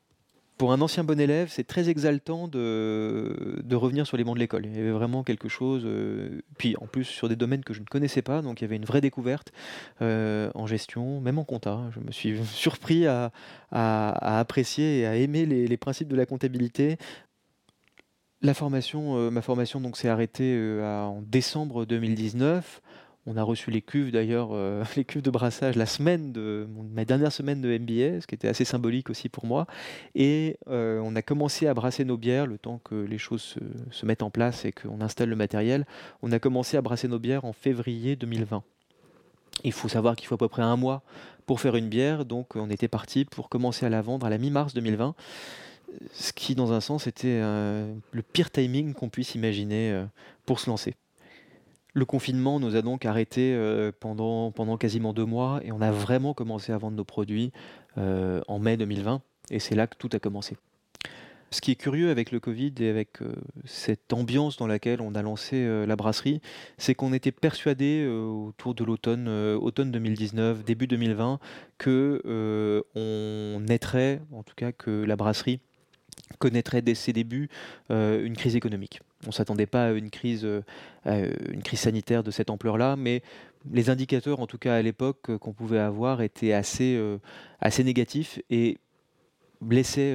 Pour 0.59 0.73
un 0.73 0.81
ancien 0.83 1.05
bon 1.05 1.18
élève, 1.18 1.49
c'est 1.51 1.64
très 1.64 1.88
exaltant 1.88 2.49
de, 2.49 3.64
revenir 3.73 4.07
sur 4.07 4.18
les 4.18 4.25
bancs 4.25 4.35
de 4.35 4.40
l'école. 4.40 4.66
Il 4.66 4.77
y 4.77 4.81
avait 4.81 4.90
vraiment 4.90 5.25
quelque 5.25 5.49
chose, 5.49 5.85
euh, 5.87 6.42
puis 6.59 6.77
en 6.83 6.87
plus 6.87 7.05
sur 7.05 7.31
des 7.31 7.35
domaines 7.35 7.64
que 7.64 7.73
je 7.73 7.81
ne 7.81 7.87
connaissais 7.87 8.20
pas, 8.20 8.42
donc 8.42 8.61
il 8.61 8.64
y 8.64 8.66
avait 8.66 8.77
une 8.77 8.85
vraie 8.85 9.01
découverte 9.01 9.53
en 10.01 10.66
gestion, 10.66 11.18
même 11.23 11.38
en 11.38 11.44
compta. 11.44 11.81
Je 11.94 12.01
me 12.01 12.12
suis 12.12 12.44
surpris 12.44 13.07
à, 13.07 13.33
apprécier 13.73 14.99
et 14.99 15.07
à 15.07 15.16
aimer 15.16 15.47
les, 15.47 15.77
principes 15.79 16.09
de 16.09 16.16
la 16.16 16.27
comptabilité. 16.27 16.99
La 18.42 18.53
formation, 18.53 19.31
ma 19.31 19.40
formation 19.40 19.81
s'est 19.94 20.09
arrêtée 20.09 20.79
en 20.83 21.23
décembre 21.23 21.87
2019. 21.87 22.83
On 23.27 23.39
a 23.39 23.43
reçu 23.43 23.71
les 23.71 23.81
cuves 23.81 24.11
d'ailleurs, 24.11 24.51
euh, 24.53 24.85
les 24.97 25.05
cuves 25.05 25.23
de 25.23 25.31
brassage 25.31 25.77
la 25.77 25.87
semaine 25.87 26.33
de 26.33 26.69
ma 26.93 27.05
dernière 27.05 27.33
semaine 27.33 27.61
de 27.61 27.79
MBA, 27.79 28.21
ce 28.21 28.27
qui 28.27 28.35
était 28.35 28.49
assez 28.49 28.65
symbolique 28.65 29.09
aussi 29.09 29.29
pour 29.29 29.47
moi. 29.47 29.67
Et 30.15 30.59
euh, 30.69 31.01
on 31.03 31.17
a 31.17 31.23
commencé 31.23 31.67
à 31.67 31.75
brasser 31.75 32.05
nos 32.05 32.19
bières 32.19 32.47
le 32.47 32.59
temps 32.59 32.81
que 32.85 32.95
les 32.95 33.19
choses 33.19 33.57
se, 33.91 34.07
mettent 34.07 34.23
en 34.23 34.31
place 34.31 34.67
et 34.67 34.73
qu'on 34.73 35.01
installe 35.01 35.31
le 35.31 35.37
matériel. 35.37 35.87
On 36.23 36.33
a 36.33 36.39
commencé 36.39 36.77
à 36.77 36.83
brasser 36.83 37.09
nos 37.09 37.19
bières 37.19 37.47
en 37.47 37.55
février 37.55 38.17
2020. 38.17 38.63
Il 39.63 39.73
faut 39.73 39.89
savoir 39.89 40.17
qu'il 40.17 40.27
faut 40.27 40.35
à 40.35 40.39
peu 40.39 40.49
près 40.49 40.63
un 40.63 40.77
mois 40.77 41.03
pour 41.47 41.61
faire 41.61 41.77
une 41.77 41.89
bière, 41.89 42.25
donc 42.25 42.57
on 42.57 42.69
était 42.71 42.89
parti 42.89 43.25
pour 43.25 43.49
commencer 43.49 43.87
à 43.87 43.89
la 43.89 44.03
vendre 44.03 44.27
à 44.27 44.31
la 44.31 44.39
mi-mars 44.39 44.75
2020 44.75 45.15
ce 46.13 46.33
qui 46.33 46.57
dans 46.57 46.73
un 46.73 46.81
sens 46.81 47.07
était 47.07 47.39
euh, 47.41 47.95
le 48.11 48.23
pire 48.23 48.51
timing 48.51 48.95
qu'on 48.95 49.09
puisse 49.09 49.37
imaginer 49.37 50.05
pour 50.45 50.59
se 50.59 50.69
lancer. 50.69 50.97
Le 51.97 52.05
confinement 52.05 52.59
nous 52.59 52.75
a 52.75 52.83
donc 52.83 53.07
arrêtés 53.07 53.55
euh, 53.55 53.93
pendant, 53.99 54.51
quasiment 54.77 55.13
deux 55.13 55.25
mois 55.25 55.61
et 55.65 55.71
on 55.71 55.81
a 55.81 55.93
vraiment 55.93 56.35
commencé 56.35 56.73
à 56.73 56.79
vendre 56.79 56.97
nos 56.97 57.05
produits 57.05 57.53
euh, 57.99 58.41
en 58.49 58.59
mai 58.59 58.77
2020 58.77 59.23
et 59.51 59.61
c'est 59.61 59.77
là 59.77 59.87
que 59.87 59.97
tout 59.97 60.11
a 60.13 60.19
commencé. 60.19 60.57
Ce 61.53 61.61
qui 61.61 61.71
est 61.71 61.77
curieux 61.77 62.11
avec 62.11 62.33
le 62.33 62.41
Covid 62.41 62.73
et 62.81 62.89
avec 62.89 63.23
euh, 63.23 63.33
cette 63.65 64.13
ambiance 64.13 64.57
dans 64.57 64.67
laquelle 64.67 65.01
on 65.01 65.15
a 65.15 65.23
lancé 65.23 65.65
la 65.87 65.95
brasserie, 65.95 66.41
c'est 66.79 66.97
qu'on 66.97 67.13
était 67.13 67.31
persuadé 67.31 68.05
autour 68.09 68.75
de 68.75 68.83
l'automne 68.83 69.29
automne 69.29 69.93
2019, 69.93 70.65
début 70.65 70.89
2020, 70.89 71.39
que 71.79 72.83
on 72.97 73.61
naîtrait, 73.61 74.21
en 74.33 74.43
tout 74.43 74.57
cas 74.57 74.73
que 74.73 74.91
la 74.91 75.15
brasserie 75.15 75.61
connaîtrait 76.41 76.83
dès 76.83 76.97
ses 76.97 77.13
débuts 77.13 77.49
une 77.91 78.37
crise 78.37 78.57
économique. 78.57 79.01
On 79.27 79.31
ne 79.31 79.33
s'attendait 79.33 79.67
pas 79.67 79.87
à 79.87 79.93
une 79.93 80.11
crise, 80.11 80.45
euh, 80.45 80.63
une 81.51 81.63
crise 81.63 81.81
sanitaire 81.81 82.23
de 82.23 82.31
cette 82.31 82.51
ampleur-là, 82.51 82.97
mais 82.97 83.23
les 83.71 83.91
indicateurs, 83.91 84.41
en 84.41 84.47
tout 84.47 84.59
cas 84.59 84.75
à 84.75 84.83
l'époque, 84.83 85.31
euh, 85.31 85.39
qu'on 85.39 85.53
pouvait 85.53 85.79
avoir 85.79 86.23
étaient 86.23 86.53
assez, 86.53 86.97
euh, 86.97 87.19
négatifs 87.83 88.41
et 88.51 88.79
laissaient 89.69 90.15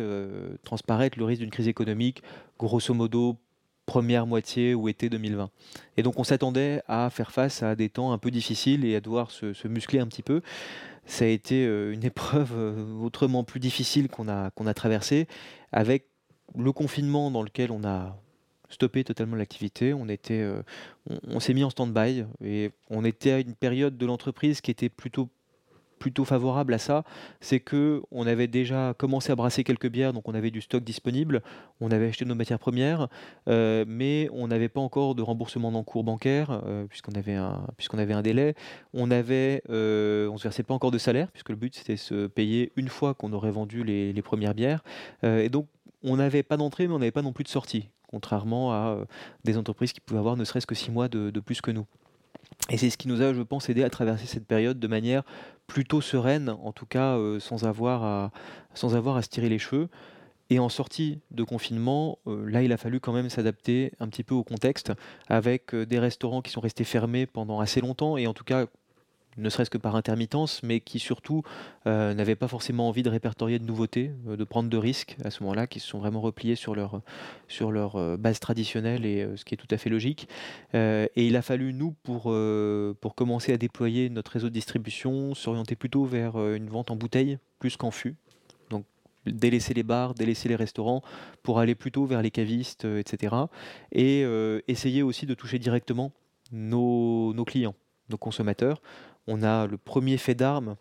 transparaître 0.63 1.17
le 1.17 1.25
risque 1.25 1.41
d'une 1.41 1.49
crise 1.49 1.67
économique, 1.67 2.21
grosso 2.59 2.93
modo 2.93 3.37
première 3.87 4.27
moitié 4.27 4.75
ou 4.75 4.87
été 4.89 5.09
2020. 5.09 5.49
Et 5.97 6.03
donc 6.03 6.19
on 6.19 6.23
s'attendait 6.23 6.83
à 6.87 7.09
faire 7.09 7.31
face 7.31 7.63
à 7.63 7.75
des 7.75 7.89
temps 7.89 8.11
un 8.11 8.19
peu 8.19 8.29
difficiles 8.29 8.85
et 8.85 8.95
à 8.95 9.01
devoir 9.01 9.31
se, 9.31 9.67
muscler 9.67 9.99
un 9.99 10.05
petit 10.05 10.21
peu. 10.21 10.41
Ça 11.05 11.25
a 11.25 11.29
été 11.29 11.63
une 11.63 12.03
épreuve 12.05 12.53
autrement 13.01 13.43
plus 13.43 13.59
difficile 13.59 14.07
qu'on 14.07 14.27
a 14.27 14.73
traversée, 14.75 15.27
avec 15.71 16.05
le 16.55 16.71
confinement 16.71 17.31
dans 17.31 17.41
lequel 17.41 17.71
on 17.71 17.83
a 17.83 18.15
stopper 18.69 19.03
totalement 19.03 19.35
l'activité. 19.35 19.93
On 19.93 20.07
était, 20.07 20.41
euh, 20.41 20.61
on, 21.27 21.39
s'est 21.39 21.53
mis 21.53 21.63
en 21.63 21.69
stand-by 21.69 22.25
et 22.43 22.71
on 22.89 23.03
était 23.03 23.31
à 23.31 23.39
une 23.39 23.55
période 23.55 23.97
de 23.97 24.05
l'entreprise 24.05 24.61
qui 24.61 24.71
était 24.71 24.89
plutôt 24.89 25.29
plutôt 25.97 26.23
favorable 26.23 26.73
à 26.73 26.77
ça, 26.77 27.03
c'est 27.41 27.59
que 27.59 28.01
on 28.09 28.25
avait 28.25 28.47
déjà 28.47 28.93
commencé 28.97 29.33
à 29.33 29.35
brasser 29.35 29.65
quelques 29.65 29.89
bières, 29.89 30.13
donc 30.13 30.29
on 30.29 30.33
avait 30.33 30.49
du 30.49 30.61
stock 30.61 30.81
disponible, 30.81 31.41
on 31.81 31.91
avait 31.91 32.07
acheté 32.07 32.23
nos 32.23 32.35
matières 32.35 32.57
premières, 32.57 33.09
euh, 33.49 33.83
mais 33.85 34.29
on 34.31 34.47
n'avait 34.47 34.69
pas 34.69 34.79
encore 34.79 35.13
de 35.13 35.21
remboursement 35.21 35.73
d'encours 35.73 36.05
bancaire 36.05 36.61
euh, 36.65 36.85
puisqu'on 36.87 37.11
avait 37.15 37.35
un 37.35 37.67
puisqu'on 37.75 37.97
avait 37.97 38.13
un 38.13 38.21
délai. 38.21 38.55
On 38.93 39.11
avait, 39.11 39.61
on 39.67 40.37
se 40.37 40.43
versait 40.43 40.63
pas 40.63 40.73
encore 40.73 40.91
de 40.91 40.97
salaire 40.97 41.29
puisque 41.33 41.49
le 41.49 41.57
but 41.57 41.75
c'était 41.75 41.97
se 41.97 42.27
payer 42.27 42.71
une 42.77 42.87
fois 42.87 43.13
qu'on 43.13 43.33
aurait 43.33 43.51
vendu 43.51 43.83
les, 43.83 44.13
les 44.13 44.21
premières 44.21 44.53
bières, 44.53 44.85
et 45.21 45.49
donc 45.49 45.67
on 46.01 46.15
n'avait 46.15 46.43
pas 46.43 46.55
d'entrée, 46.55 46.87
mais 46.87 46.93
on 46.93 46.99
n'avait 46.99 47.11
pas 47.11 47.21
non 47.21 47.33
plus 47.33 47.43
de 47.43 47.49
sortie. 47.49 47.89
Contrairement 48.09 48.73
à 48.73 49.05
des 49.43 49.57
entreprises 49.57 49.93
qui 49.93 50.01
pouvaient 50.01 50.19
avoir 50.19 50.35
ne 50.35 50.43
serait-ce 50.43 50.67
que 50.67 50.75
six 50.75 50.91
mois 50.91 51.07
de, 51.07 51.39
plus 51.39 51.61
que 51.61 51.71
nous. 51.71 51.85
Et 52.69 52.77
c'est 52.77 52.89
ce 52.89 52.97
qui 52.97 53.07
nous 53.07 53.21
a, 53.21 53.33
je 53.33 53.41
pense, 53.41 53.69
aidé 53.69 53.83
à 53.83 53.89
traverser 53.89 54.25
cette 54.25 54.45
période 54.45 54.79
de 54.79 54.87
manière 54.87 55.23
plutôt 55.67 56.01
sereine, 56.01 56.49
en 56.49 56.71
tout 56.71 56.85
cas 56.85 57.17
sans, 57.39 57.65
avoir 57.65 58.03
à, 58.03 58.31
sans 58.73 58.95
avoir 58.95 59.17
à 59.17 59.21
se 59.21 59.29
tirer 59.29 59.49
les 59.49 59.59
cheveux. 59.59 59.89
Et 60.49 60.57
en 60.57 60.69
sortie 60.69 61.19
de 61.29 61.43
confinement, 61.43 62.17
là, 62.25 62.63
il 62.63 62.71
a 62.71 62.77
fallu 62.77 62.99
quand 62.99 63.13
même 63.13 63.29
s'adapter 63.29 63.91
un 63.99 64.07
petit 64.07 64.23
peu 64.23 64.33
au 64.33 64.43
contexte, 64.43 64.91
avec 65.27 65.75
des 65.75 65.99
restaurants 65.99 66.41
qui 66.41 66.51
sont 66.51 66.61
restés 66.61 66.83
fermés 66.83 67.27
pendant 67.27 67.59
assez 67.59 67.81
longtemps, 67.81 68.17
et 68.17 68.25
en 68.25 68.33
tout 68.33 68.43
cas 68.43 68.65
ne 69.39 69.49
serait-ce 69.49 69.69
que 69.69 69.77
par 69.77 69.95
intermittence, 69.95 70.61
mais 70.63 70.79
qui 70.79 70.99
surtout 70.99 71.43
euh, 71.87 72.13
n'avaient 72.13 72.35
pas 72.35 72.47
forcément 72.47 72.87
envie 72.87 73.03
de 73.03 73.09
répertorier 73.09 73.59
de 73.59 73.65
nouveautés, 73.65 74.11
euh, 74.27 74.35
de 74.35 74.43
prendre 74.43 74.69
de 74.69 74.77
risques 74.77 75.17
à 75.23 75.31
ce 75.31 75.43
moment-là, 75.43 75.67
qui 75.67 75.79
se 75.79 75.87
sont 75.87 75.99
vraiment 75.99 76.21
repliés 76.21 76.55
sur 76.55 76.75
leur, 76.75 77.01
sur 77.47 77.71
leur 77.71 77.95
euh, 77.95 78.17
base 78.17 78.39
traditionnelle, 78.39 79.05
et 79.05 79.27
ce 79.35 79.45
qui 79.45 79.53
est 79.53 79.57
tout 79.57 79.67
à 79.71 79.77
fait 79.77 79.89
logique. 79.89 80.27
et 80.73 81.09
il 81.15 81.35
a 81.35 81.41
fallu, 81.41 81.73
nous, 81.73 81.91
pour, 82.03 82.33
pour 83.01 83.15
commencer 83.15 83.53
à 83.53 83.57
déployer 83.57 84.09
notre 84.09 84.31
réseau 84.31 84.49
de 84.49 84.53
distribution, 84.53 85.33
s'orienter 85.33 85.75
plutôt 85.75 86.05
vers 86.05 86.37
une 86.53 86.69
vente 86.69 86.91
en 86.91 86.95
bouteille 86.95 87.37
plus 87.59 87.77
qu'en 87.77 87.91
fût. 87.91 88.15
Donc 88.69 88.85
délaisser 89.25 89.73
les 89.73 89.83
bars, 89.83 90.13
délaisser 90.13 90.49
les 90.49 90.55
restaurants, 90.55 91.01
pour 91.43 91.59
aller 91.59 91.75
plutôt 91.75 92.05
vers 92.05 92.21
les 92.21 92.31
cavistes, 92.31 92.85
etc. 92.85 93.35
Et 93.91 94.25
essayer 94.67 95.03
aussi 95.03 95.25
de 95.25 95.33
toucher 95.33 95.59
directement 95.59 96.11
nos, 96.51 97.33
nos 97.33 97.45
clients 97.45 97.75
nos 98.09 98.17
consommateurs 98.17 98.81
on 99.29 99.43
a 99.43 99.67
le 99.67 99.77
premier 99.77 100.17
fait 100.17 100.35
d'armes, 100.35 100.75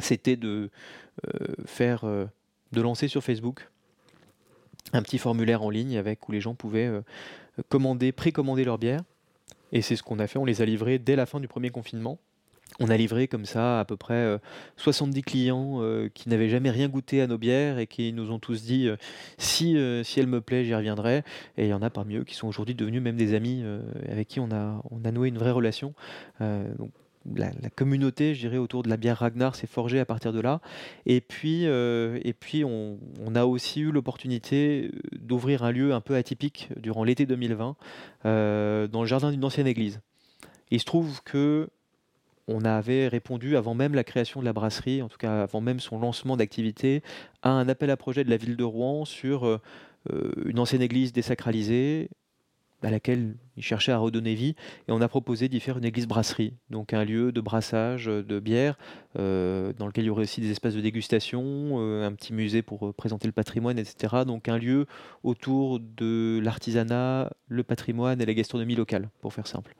c'était 0.00 0.36
de 0.36 0.70
euh, 1.26 1.54
faire, 1.66 2.04
euh, 2.04 2.24
de 2.72 2.80
lancer 2.80 3.08
sur 3.08 3.22
Facebook 3.22 3.68
un 4.94 5.02
petit 5.02 5.18
formulaire 5.18 5.62
en 5.62 5.68
ligne 5.68 5.98
avec 5.98 6.28
où 6.28 6.32
les 6.32 6.40
gens 6.40 6.54
pouvaient 6.54 6.86
euh, 6.86 7.02
commander, 7.68 8.10
précommander 8.10 8.64
leur 8.64 8.78
bière. 8.78 9.02
Et 9.70 9.82
c'est 9.82 9.96
ce 9.96 10.02
qu'on 10.02 10.18
a 10.18 10.26
fait, 10.26 10.38
on 10.38 10.46
les 10.46 10.62
a 10.62 10.64
livrés 10.64 10.98
dès 10.98 11.14
la 11.14 11.26
fin 11.26 11.40
du 11.40 11.48
premier 11.48 11.68
confinement. 11.68 12.18
On 12.80 12.90
a 12.90 12.96
livré 12.96 13.28
comme 13.28 13.44
ça 13.44 13.80
à 13.80 13.84
peu 13.84 13.96
près 13.96 14.38
70 14.76 15.22
clients 15.22 15.80
qui 16.14 16.28
n'avaient 16.28 16.48
jamais 16.48 16.70
rien 16.70 16.88
goûté 16.88 17.20
à 17.20 17.26
nos 17.26 17.38
bières 17.38 17.78
et 17.78 17.86
qui 17.86 18.12
nous 18.12 18.30
ont 18.30 18.38
tous 18.38 18.62
dit 18.62 18.88
si, 19.36 19.76
si 20.04 20.20
elle 20.20 20.28
me 20.28 20.40
plaît, 20.40 20.64
j'y 20.64 20.74
reviendrai. 20.74 21.24
Et 21.56 21.64
il 21.64 21.68
y 21.68 21.74
en 21.74 21.82
a 21.82 21.90
parmi 21.90 22.16
eux 22.16 22.24
qui 22.24 22.34
sont 22.34 22.46
aujourd'hui 22.46 22.74
devenus 22.76 23.02
même 23.02 23.16
des 23.16 23.34
amis 23.34 23.64
avec 24.08 24.28
qui 24.28 24.38
on 24.38 24.50
a, 24.52 24.80
on 24.90 25.04
a 25.04 25.10
noué 25.10 25.28
une 25.28 25.38
vraie 25.38 25.50
relation. 25.50 25.92
la, 27.36 27.70
communauté, 27.74 28.34
je 28.34 28.40
dirais, 28.40 28.58
autour 28.58 28.82
de 28.82 28.88
la 28.88 28.96
bière 28.96 29.18
Ragnar 29.18 29.54
s'est 29.54 29.66
forgée 29.66 30.00
à 30.00 30.04
partir 30.04 30.32
de 30.32 30.40
là. 30.40 30.60
Et 31.06 31.20
puis, 31.20 31.66
euh, 31.66 32.18
et 32.24 32.32
puis 32.32 32.64
on, 32.64 32.98
a 33.34 33.44
aussi 33.44 33.80
eu 33.80 33.92
l'opportunité 33.92 34.90
d'ouvrir 35.12 35.62
un 35.62 35.70
lieu 35.70 35.92
un 35.92 36.00
peu 36.00 36.16
atypique 36.16 36.70
durant 36.76 37.04
l'été 37.04 37.26
2020 37.26 37.76
euh, 38.24 38.86
dans 38.88 39.02
le 39.02 39.06
jardin 39.06 39.30
d'une 39.30 39.44
ancienne 39.44 39.66
église. 39.66 40.00
Il 40.70 40.80
se 40.80 40.84
trouve 40.84 41.22
que 41.24 41.68
on 42.48 42.64
avait 42.64 43.08
répondu 43.08 43.56
avant 43.56 43.74
même 43.74 43.94
la 43.94 44.04
création 44.04 44.40
de 44.40 44.44
la 44.44 44.52
brasserie, 44.52 45.02
en 45.02 45.08
tout 45.08 45.18
cas 45.18 45.42
avant 45.42 45.60
même 45.60 45.80
son 45.80 45.98
lancement 45.98 46.36
d'activité, 46.36 47.02
à 47.42 47.50
un 47.50 47.68
appel 47.68 47.90
à 47.90 47.96
projet 47.96 48.24
de 48.24 48.30
la 48.30 48.36
ville 48.36 48.56
de 48.56 48.64
Rouen 48.64 49.04
sur 49.04 49.46
euh, 49.46 49.60
une 50.44 50.58
ancienne 50.58 50.82
église 50.82 51.12
désacralisée, 51.12 52.08
à 52.82 52.90
laquelle 52.90 53.34
il 53.56 53.62
cherchait 53.62 53.92
à 53.92 53.98
redonner 53.98 54.34
vie. 54.34 54.54
Et 54.86 54.92
on 54.92 55.00
a 55.00 55.08
proposé 55.08 55.48
d'y 55.48 55.60
faire 55.60 55.78
une 55.78 55.84
église 55.84 56.06
brasserie, 56.06 56.54
donc 56.70 56.92
un 56.92 57.04
lieu 57.04 57.32
de 57.32 57.40
brassage 57.40 58.06
de 58.06 58.40
bière, 58.40 58.78
euh, 59.18 59.72
dans 59.78 59.86
lequel 59.86 60.04
il 60.04 60.06
y 60.08 60.10
aurait 60.10 60.22
aussi 60.22 60.40
des 60.40 60.50
espaces 60.50 60.74
de 60.74 60.80
dégustation, 60.80 61.42
euh, 61.80 62.06
un 62.06 62.12
petit 62.12 62.32
musée 62.32 62.62
pour 62.62 62.88
euh, 62.88 62.92
présenter 62.92 63.26
le 63.26 63.32
patrimoine, 63.32 63.78
etc. 63.78 64.22
Donc 64.26 64.48
un 64.48 64.58
lieu 64.58 64.86
autour 65.22 65.80
de 65.80 66.40
l'artisanat, 66.42 67.30
le 67.48 67.62
patrimoine 67.62 68.20
et 68.20 68.26
la 68.26 68.34
gastronomie 68.34 68.76
locale, 68.76 69.08
pour 69.20 69.32
faire 69.32 69.46
simple. 69.46 69.74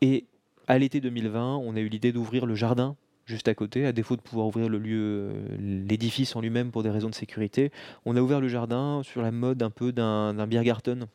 Et 0.00 0.26
à 0.68 0.78
l'été 0.78 1.00
2020, 1.00 1.56
on 1.56 1.74
a 1.74 1.80
eu 1.80 1.88
l'idée 1.88 2.12
d'ouvrir 2.12 2.46
le 2.46 2.54
jardin 2.54 2.94
juste 3.28 3.48
à 3.48 3.54
côté, 3.54 3.84
à 3.84 3.92
défaut 3.92 4.16
de 4.16 4.22
pouvoir 4.22 4.46
ouvrir 4.46 4.68
le 4.68 4.78
lieu, 4.78 5.30
l'édifice 5.58 6.34
en 6.34 6.40
lui-même 6.40 6.70
pour 6.70 6.82
des 6.82 6.90
raisons 6.90 7.10
de 7.10 7.14
sécurité. 7.14 7.70
On 8.06 8.16
a 8.16 8.22
ouvert 8.22 8.40
le 8.40 8.48
jardin 8.48 9.02
sur 9.04 9.20
la 9.20 9.30
mode 9.30 9.62
un 9.62 9.68
peu 9.68 9.92
d'un 9.92 10.46
Biergarten, 10.46 11.06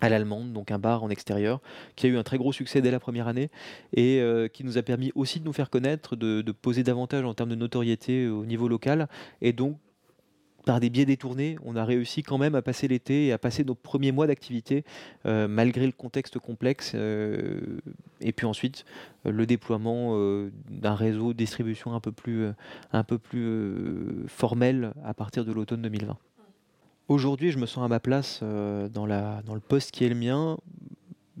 à 0.00 0.08
l'allemande, 0.08 0.52
donc 0.52 0.70
un 0.70 0.78
bar 0.78 1.02
en 1.02 1.10
extérieur, 1.10 1.60
qui 1.96 2.06
a 2.06 2.10
eu 2.10 2.16
un 2.16 2.22
très 2.22 2.38
gros 2.38 2.52
succès 2.52 2.80
dès 2.80 2.90
la 2.90 3.00
première 3.00 3.28
année 3.28 3.50
et 3.92 4.20
euh, 4.20 4.48
qui 4.48 4.64
nous 4.64 4.78
a 4.78 4.82
permis 4.82 5.10
aussi 5.14 5.40
de 5.40 5.44
nous 5.44 5.52
faire 5.52 5.68
connaître, 5.68 6.16
de, 6.16 6.42
poser 6.52 6.82
davantage 6.82 7.24
en 7.24 7.34
termes 7.34 7.50
de 7.50 7.56
notoriété 7.56 8.28
au 8.28 8.46
niveau 8.46 8.68
local. 8.68 9.08
Et 9.40 9.52
donc, 9.52 9.76
par 10.64 10.80
des 10.80 10.90
biais 10.90 11.04
détournés, 11.04 11.56
on 11.64 11.76
a 11.76 11.84
réussi 11.84 12.22
quand 12.22 12.38
même 12.38 12.54
à 12.54 12.62
passer 12.62 12.88
l'été 12.88 13.26
et 13.26 13.32
à 13.32 13.38
passer 13.38 13.64
nos 13.64 13.74
premiers 13.74 14.12
mois 14.12 14.26
d'activité 14.26 14.84
euh, 15.26 15.48
malgré 15.48 15.86
le 15.86 15.92
contexte 15.92 16.38
complexe. 16.38 16.92
Euh, 16.94 17.60
et 18.20 18.32
puis 18.32 18.46
ensuite, 18.46 18.84
le 19.24 19.46
déploiement 19.46 20.16
d'un 20.68 20.94
réseau 20.94 21.32
de 21.32 21.38
distribution 21.38 21.94
un 21.94 22.00
peu 22.00 22.12
plus, 22.12 22.46
un 22.92 23.04
peu 23.04 23.18
plus 23.18 24.26
formel 24.28 24.92
à 25.04 25.14
partir 25.14 25.44
de 25.44 25.52
l'automne 25.52 25.82
2020. 25.82 26.16
Aujourd'hui, 27.08 27.50
je 27.50 27.58
me 27.58 27.66
sens 27.66 27.84
à 27.84 27.88
ma 27.88 28.00
place 28.00 28.40
euh, 28.42 28.88
dans, 28.88 29.06
la, 29.06 29.42
dans 29.44 29.54
le 29.54 29.60
poste 29.60 29.90
qui 29.90 30.04
est 30.04 30.08
le 30.08 30.14
mien, 30.14 30.56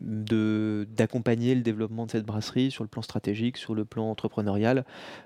d'accompagner 0.02 1.54
le 1.54 1.62
développement 1.62 2.06
de 2.06 2.10
cette 2.10 2.24
brasserie 2.24 2.70
sur 2.70 2.84
le 2.84 2.88
plan 2.88 3.02
stratégique, 3.02 3.56
sur 3.56 3.74
le 3.74 3.84
plan 3.84 4.10
entrepreneurial, 4.10 4.84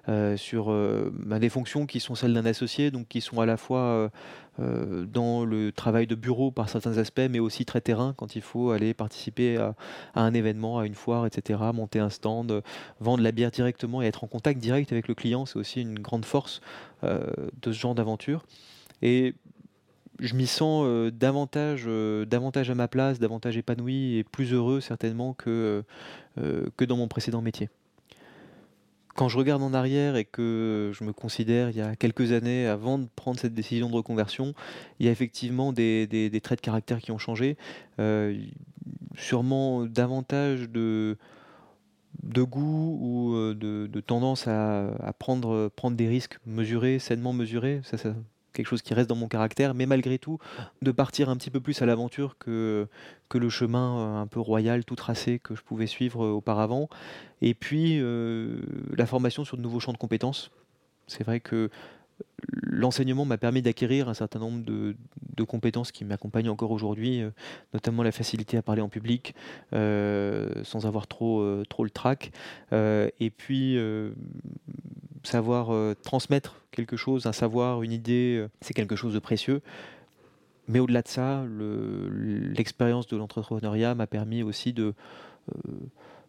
euh, 0.08 0.36
sur 0.36 0.70
euh, 0.70 1.10
bah, 1.12 1.38
des 1.38 1.48
fonctions 1.48 1.86
qui 1.86 2.00
sont 2.00 2.14
celles 2.14 2.34
d'un 2.34 2.46
associé, 2.46 2.90
donc 2.90 3.08
qui 3.08 3.20
sont 3.20 3.40
à 3.40 3.46
la 3.46 3.56
fois 3.56 4.10
dans 4.58 5.44
le 5.44 5.70
travail 5.70 6.06
de 6.06 6.14
bureau 6.14 6.50
par 6.50 6.70
certains 6.70 6.96
aspects, 6.96 7.28
mais 7.28 7.40
aussi 7.40 7.66
très 7.66 7.82
terrain 7.82 8.14
quand 8.16 8.36
il 8.36 8.40
faut 8.40 8.70
aller 8.70 8.94
participer 8.94 9.58
à, 9.58 9.74
un 10.14 10.32
événement, 10.32 10.78
à 10.78 10.86
une 10.86 10.94
foire, 10.94 11.26
etc., 11.26 11.60
monter 11.74 11.98
un 11.98 12.08
stand, 12.08 12.62
vendre 12.98 13.22
la 13.22 13.32
bière 13.32 13.50
directement 13.50 14.00
et 14.00 14.06
être 14.06 14.24
en 14.24 14.28
contact 14.28 14.58
direct 14.58 14.92
avec 14.92 15.08
le 15.08 15.14
client, 15.14 15.44
c'est 15.44 15.58
aussi 15.58 15.82
une 15.82 15.98
grande 15.98 16.24
force 16.24 16.62
de 17.02 17.28
ce 17.66 17.72
genre 17.72 17.94
d'aventure. 17.94 18.46
Je 20.20 20.34
m'y 20.34 20.46
sens 20.46 20.84
euh, 20.86 21.10
davantage, 21.10 21.84
euh, 21.86 22.24
davantage 22.24 22.70
à 22.70 22.74
ma 22.74 22.88
place, 22.88 23.18
davantage 23.18 23.56
épanoui 23.56 24.16
et 24.16 24.24
plus 24.24 24.52
heureux 24.52 24.80
certainement 24.80 25.34
que, 25.34 25.84
euh, 26.38 26.66
que 26.76 26.84
dans 26.84 26.96
mon 26.96 27.08
précédent 27.08 27.42
métier. 27.42 27.68
Quand 29.14 29.28
je 29.28 29.38
regarde 29.38 29.62
en 29.62 29.72
arrière 29.72 30.16
et 30.16 30.26
que 30.26 30.92
je 30.92 31.02
me 31.02 31.12
considère 31.12 31.70
il 31.70 31.76
y 31.76 31.80
a 31.80 31.96
quelques 31.96 32.32
années 32.32 32.66
avant 32.66 32.98
de 32.98 33.06
prendre 33.16 33.40
cette 33.40 33.54
décision 33.54 33.88
de 33.88 33.94
reconversion, 33.94 34.52
il 35.00 35.06
y 35.06 35.08
a 35.08 35.12
effectivement 35.12 35.72
des, 35.72 36.06
des, 36.06 36.40
traits 36.42 36.58
de 36.58 36.64
caractère 36.64 36.98
qui 36.98 37.12
ont 37.12 37.18
changé, 37.18 37.56
sûrement 39.16 39.86
davantage 39.86 40.68
de, 40.68 41.16
de 42.24 42.42
goût 42.42 42.98
ou 43.00 43.54
de, 43.54 44.00
tendance 44.00 44.48
à, 44.48 44.88
à, 44.96 45.14
prendre, 45.14 45.70
prendre 45.74 45.96
des 45.96 46.08
risques 46.08 46.38
mesurés, 46.44 46.98
sainement 46.98 47.32
mesurés. 47.32 47.80
Quelque 48.56 48.68
chose 48.68 48.82
qui 48.82 48.94
reste 48.94 49.08
dans 49.08 49.16
mon 49.16 49.28
caractère, 49.28 49.74
mais 49.74 49.86
malgré 49.86 50.18
tout, 50.18 50.38
de 50.82 50.90
partir 50.90 51.28
un 51.28 51.36
petit 51.36 51.50
peu 51.50 51.60
plus 51.60 51.80
à 51.82 51.86
l'aventure 51.86 52.36
que, 52.38 52.88
que 53.28 53.38
le 53.38 53.48
chemin 53.48 53.98
euh, 53.98 54.22
un 54.22 54.26
peu 54.26 54.40
royal, 54.40 54.84
tout 54.84 54.96
tracé 54.96 55.38
que 55.38 55.54
je 55.54 55.62
pouvais 55.62 55.86
suivre 55.86 56.24
euh, 56.24 56.30
auparavant. 56.30 56.88
Et 57.42 57.54
puis, 57.54 57.98
euh, 58.00 58.60
la 58.96 59.06
formation 59.06 59.44
sur 59.44 59.56
de 59.56 59.62
nouveaux 59.62 59.80
champs 59.80 59.92
de 59.92 59.98
compétences. 59.98 60.50
C'est 61.06 61.22
vrai 61.22 61.38
que 61.38 61.70
l'enseignement 62.62 63.24
m'a 63.24 63.38
permis 63.38 63.62
d'acquérir 63.62 64.08
un 64.08 64.14
certain 64.14 64.38
nombre 64.38 64.64
de, 64.64 64.96
compétences 65.44 65.92
qui 65.92 66.04
m'accompagnent 66.04 66.48
encore 66.48 66.70
aujourd'hui, 66.70 67.22
notamment 67.74 68.02
la 68.02 68.12
facilité 68.12 68.56
à 68.56 68.62
parler 68.62 68.82
en 68.82 68.88
public 68.88 69.34
sans 69.72 70.86
avoir 70.86 71.06
trop, 71.06 71.62
trop 71.68 71.84
le 71.84 71.90
trac. 71.90 72.32
et 72.72 73.30
puis 73.36 73.78
savoir 75.26 75.70
euh, 75.70 75.94
transmettre 75.94 76.62
quelque 76.70 76.96
chose, 76.96 77.26
un 77.26 77.32
savoir, 77.32 77.82
une 77.82 77.92
idée, 77.92 78.38
euh, 78.38 78.48
c'est 78.60 78.74
quelque 78.74 78.96
chose 78.96 79.12
de 79.12 79.18
précieux. 79.18 79.60
Mais 80.68 80.80
au-delà 80.80 81.02
de 81.02 81.08
ça, 81.08 81.44
l'expérience 82.10 83.06
de 83.06 83.16
l'entrepreneuriat 83.16 83.94
m'a 83.94 84.08
permis 84.08 84.42
aussi 84.42 84.74
euh, 84.78 84.92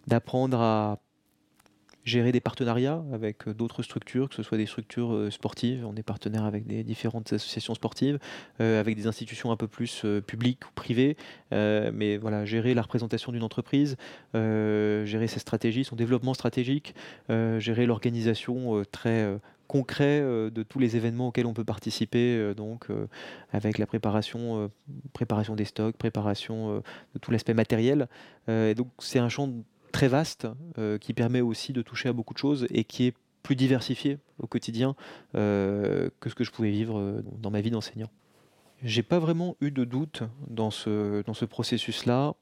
d'apprendre 0.06 0.60
à 0.60 1.00
gérer 2.08 2.32
des 2.32 2.39
partenariats 2.39 3.04
avec 3.12 3.50
d'autres 3.50 3.84
structures, 3.84 4.30
que 4.30 4.36
ce 4.36 4.41
soit 4.41 4.58
des 4.58 4.65
structures 4.65 5.28
sportives, 5.30 5.86
on 5.86 5.96
est 5.96 6.04
partenaire 6.04 6.46
avec 6.46 6.65
des 6.65 6.84
différentes 6.84 7.34
associations 7.34 7.76
sportives, 7.76 8.17
avec 8.60 8.96
des 8.96 9.08
institutions 9.08 9.52
un 9.52 9.58
peu 9.58 9.67
plus 9.67 10.06
publiques 10.26 10.65
ou 10.65 10.72
privées, 10.74 11.17
mais 11.52 12.17
voilà, 12.17 12.46
gérer 12.46 12.74
la 12.74 12.82
représentation 12.82 13.34
d'une 13.34 13.43
entreprise, 13.43 13.98
gérer 14.34 15.28
ses 15.28 15.39
stratégies, 15.39 15.84
son 15.84 15.98
développement 15.98 16.34
stratégique, 16.34 16.96
gérer 17.30 17.86
l'organisation 17.86 18.84
très 18.89 19.38
concret 19.67 20.22
de 20.22 20.63
tous 20.63 20.80
les 20.80 20.96
événements 20.96 21.28
auxquels 21.28 21.46
on 21.46 21.54
peut 21.54 21.65
participer, 21.65 22.54
donc 22.56 22.88
avec 23.52 23.80
la 23.80 23.86
préparation, 23.86 24.72
préparation 25.12 25.56
des 25.56 25.65
stocks, 25.65 25.98
préparation 25.98 26.78
de 26.78 27.20
tout 27.20 27.32
l'aspect 27.32 27.54
matériel. 27.54 28.08
et 28.48 28.76
donc 28.76 28.88
c'est 29.00 29.20
un 29.20 29.30
champ 29.30 29.52
très 29.97 30.07
vaste 30.10 30.47
euh, 30.77 30.99
qui 30.99 31.12
permet 31.12 31.41
aussi 31.41 31.73
de 31.73 31.81
toucher 31.81 32.07
à 32.07 32.13
beaucoup 32.13 32.36
de 32.36 32.38
choses 32.38 32.67
et 32.69 32.83
qui 32.83 33.07
est 33.07 33.15
plus 33.41 33.55
diversifié 33.55 34.19
au 34.38 34.45
quotidien 34.45 34.95
euh, 35.33 36.12
que 36.19 36.29
ce 36.29 36.36
que 36.36 36.43
je 36.43 36.51
pouvais 36.51 36.69
vivre 36.69 36.99
euh, 36.99 37.23
dans 37.41 37.49
ma 37.49 37.62
vie 37.62 37.71
d'enseignant. 37.71 38.12
J'ai 38.83 39.01
pas 39.01 39.17
vraiment 39.17 39.55
eu 39.60 39.71
de 39.71 39.86
doute 39.86 40.21
dans 40.49 40.69
ce, 40.69 41.23
dans 41.23 41.33
ce 41.33 41.45
processus-là, 41.45 42.36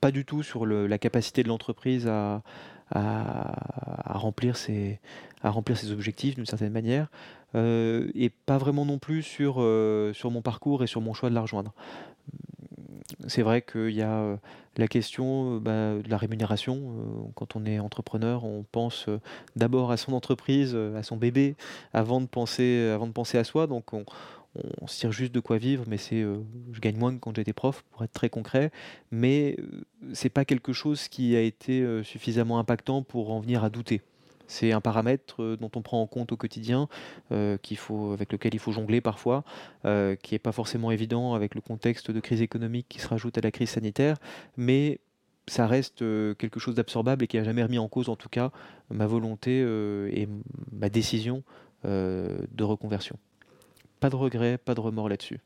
pas 0.00 0.10
du 0.10 0.24
tout 0.24 0.42
sur 0.42 0.66
la 0.66 0.98
capacité 0.98 1.44
de 1.44 1.48
l'entreprise 1.48 2.08
à, 2.08 2.42
à, 2.90 4.18
remplir, 4.18 4.56
ses, 4.56 4.98
à 5.42 5.50
remplir 5.50 5.76
ses 5.76 5.92
objectifs 5.92 6.34
d'une 6.34 6.46
certaine 6.46 6.72
manière, 6.72 7.06
et 7.54 8.32
pas 8.46 8.58
vraiment 8.58 8.84
non 8.84 8.98
plus 8.98 9.22
sur, 9.22 9.64
sur 10.12 10.32
mon 10.32 10.42
parcours 10.42 10.82
et 10.82 10.88
sur 10.88 11.00
mon 11.00 11.14
choix 11.14 11.30
de 11.30 11.36
la 11.36 11.42
rejoindre. 11.42 11.72
C'est 13.28 13.42
vrai 13.42 13.62
qu'il 13.62 13.90
y 13.90 14.02
a 14.02 14.18
euh, 14.18 14.36
la 14.76 14.88
question 14.88 15.56
bah, 15.56 15.94
de 15.94 16.08
la 16.08 16.16
rémunération. 16.16 17.30
Quand 17.34 17.56
on 17.56 17.64
est 17.64 17.78
entrepreneur, 17.78 18.44
on 18.44 18.64
pense 18.70 19.06
d'abord 19.56 19.90
à 19.90 19.96
son 19.96 20.12
entreprise, 20.12 20.74
à 20.74 21.02
son 21.02 21.16
bébé, 21.16 21.56
avant 21.92 22.20
de 22.20 22.26
penser, 22.26 22.90
à 23.34 23.44
soi. 23.44 23.66
Donc 23.66 23.92
on, 24.54 24.86
se 24.86 24.98
tire 24.98 25.12
juste 25.12 25.32
de 25.32 25.40
quoi 25.40 25.58
vivre, 25.58 25.84
mais 25.88 25.96
c'est, 25.96 26.22
euh, 26.22 26.36
je 26.72 26.80
gagne 26.80 26.96
moins 26.96 27.14
que 27.14 27.18
quand 27.18 27.34
j'étais 27.34 27.52
prof, 27.52 27.84
pour 27.90 28.04
être 28.04 28.12
très 28.12 28.28
concret, 28.28 28.70
mais 29.10 29.56
euh, 29.58 29.84
c'est 30.12 30.28
pas 30.28 30.44
quelque 30.44 30.72
chose 30.72 31.08
qui 31.08 31.36
a 31.36 31.40
été 31.40 31.80
euh, 31.80 32.02
suffisamment 32.02 32.58
impactant 32.58 33.02
pour 33.02 33.30
en 33.30 33.40
venir 33.40 33.64
à 33.64 33.70
douter. 33.70 34.02
C'est 34.52 34.72
un 34.72 34.82
paramètre 34.82 35.56
dont 35.58 35.70
on 35.74 35.80
prend 35.80 36.02
en 36.02 36.06
compte 36.06 36.30
au 36.30 36.36
quotidien, 36.36 36.88
faut, 37.76 38.12
avec 38.12 38.30
lequel 38.30 38.52
il 38.52 38.58
faut 38.58 38.70
jongler 38.70 39.00
parfois, 39.00 39.44
qui 39.82 40.34
n'est 40.34 40.38
pas 40.38 40.52
forcément 40.52 40.90
évident 40.90 41.32
avec 41.32 41.54
le 41.54 41.62
contexte 41.62 42.10
de 42.10 42.20
crise 42.20 42.42
économique 42.42 42.86
qui 42.90 43.00
se 43.00 43.08
rajoute 43.08 43.38
à 43.38 43.40
la 43.40 43.50
crise 43.50 43.70
sanitaire, 43.70 44.18
mais 44.58 45.00
ça 45.48 45.66
reste 45.66 46.00
quelque 46.36 46.60
chose 46.60 46.74
d'absorbable 46.74 47.24
et 47.24 47.26
qui 47.28 47.38
n'a 47.38 47.44
jamais 47.44 47.62
remis 47.62 47.78
en 47.78 47.88
cause, 47.88 48.10
en 48.10 48.16
tout 48.16 48.28
cas, 48.28 48.50
ma 48.90 49.06
volonté 49.06 49.60
et 49.60 50.28
ma 50.70 50.90
décision 50.90 51.42
de 51.84 52.62
reconversion. 52.62 53.16
Pas 54.00 54.10
de 54.10 54.16
regret, 54.16 54.58
pas 54.58 54.74
de 54.74 54.80
remords 54.80 55.08
là-dessus. 55.08 55.40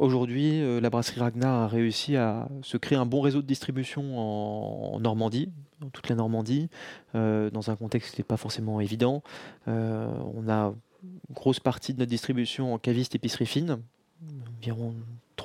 Aujourd'hui, 0.00 0.62
euh, 0.62 0.80
la 0.80 0.88
brasserie 0.88 1.20
Ragnar 1.20 1.60
a 1.60 1.68
réussi 1.68 2.16
à 2.16 2.48
se 2.62 2.78
créer 2.78 2.96
un 2.96 3.04
bon 3.04 3.20
réseau 3.20 3.42
de 3.42 3.46
distribution 3.46 4.18
en, 4.18 4.98
Normandie, 4.98 5.52
dans 5.78 5.90
toute 5.90 6.08
la 6.08 6.14
Normandie, 6.14 6.70
euh, 7.14 7.50
dans 7.50 7.70
un 7.70 7.76
contexte 7.76 8.14
qui 8.14 8.22
n'est 8.22 8.26
pas 8.26 8.38
forcément 8.38 8.80
évident. 8.80 9.22
Euh, 9.68 10.10
on 10.34 10.48
a 10.48 10.72
une 11.02 11.34
grosse 11.34 11.60
partie 11.60 11.92
de 11.92 11.98
notre 11.98 12.08
distribution 12.08 12.72
en 12.72 12.78
caviste 12.78 13.14
épicerie 13.14 13.44
fine, 13.44 13.76
environ 14.56 14.94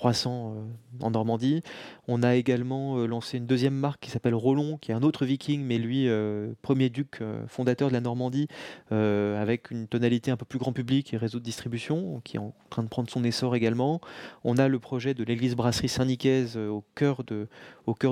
300 0.06 0.54
euh, 0.56 1.04
en 1.04 1.10
Normandie. 1.10 1.64
On 2.08 2.22
a 2.22 2.36
également 2.36 3.00
euh, 3.00 3.08
lancé 3.08 3.40
une 3.40 3.48
deuxième 3.48 3.74
marque 3.74 4.02
qui 4.02 4.12
s'appelle 4.12 4.36
Rollon, 4.36 4.78
qui 4.78 4.92
est 4.92 4.94
un 4.94 5.02
autre 5.02 5.26
viking, 5.26 5.64
mais 5.64 5.80
lui, 5.80 6.08
euh, 6.08 6.54
premier 6.62 6.92
duc 6.92 7.24
fondateur 7.48 7.88
de 7.88 7.94
la 7.94 8.02
Normandie, 8.02 8.48
avec 8.92 9.72
une 9.72 9.88
tonalité 9.88 10.30
un 10.30 10.38
peu 10.38 10.46
plus 10.46 10.60
grand 10.60 10.74
public 10.74 11.14
et 11.14 11.18
réseau 11.18 11.40
de 11.40 11.44
distribution, 11.44 12.22
qui 12.24 12.38
est 12.38 12.40
en 12.40 12.54
train 12.70 12.84
de 12.84 12.88
prendre 12.88 13.10
son 13.10 13.24
essor 13.24 13.56
également. 13.56 14.00
On 14.44 14.58
a 14.58 14.68
le 14.68 14.78
projet 14.78 15.14
de 15.16 15.24
l'église 15.24 15.56
brasserie 15.56 15.90
Saint-Nicaise 15.90 16.58
au, 16.58 16.84
cœur 16.94 17.24
de, 17.24 17.48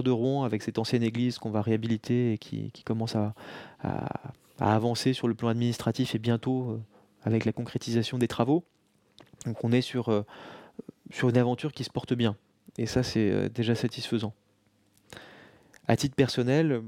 Rouen, 0.10 0.44
avec 0.44 0.64
cette 0.64 0.80
ancienne 0.80 1.04
église 1.04 1.38
qu'on 1.38 1.52
va 1.52 1.62
réhabiliter 1.62 2.34
et 2.34 2.38
qui, 2.40 2.72
commence 2.86 3.16
à, 3.16 3.36
à, 3.84 4.08
avancer 4.60 5.14
sur 5.14 5.28
le 5.28 5.36
plan 5.36 5.50
administratif 5.50 6.16
et 6.16 6.20
bientôt 6.20 6.80
avec 7.24 7.46
la 7.46 7.52
concrétisation 7.52 8.18
des 8.18 8.28
travaux. 8.28 8.64
Donc 9.46 9.64
on 9.64 9.72
est 9.72 9.82
sur 9.82 10.26
sur 11.14 11.30
une 11.30 11.38
aventure 11.38 11.72
qui 11.72 11.84
se 11.84 11.92
porte 11.92 12.14
bien. 12.14 12.36
Et 12.78 12.88
ça, 12.88 13.04
c'est 13.04 13.30
euh, 13.30 13.48
déjà 13.48 13.76
satisfaisant. 13.76 14.34
À 15.88 15.96
titre 15.96 16.16
personnel, 16.16 16.82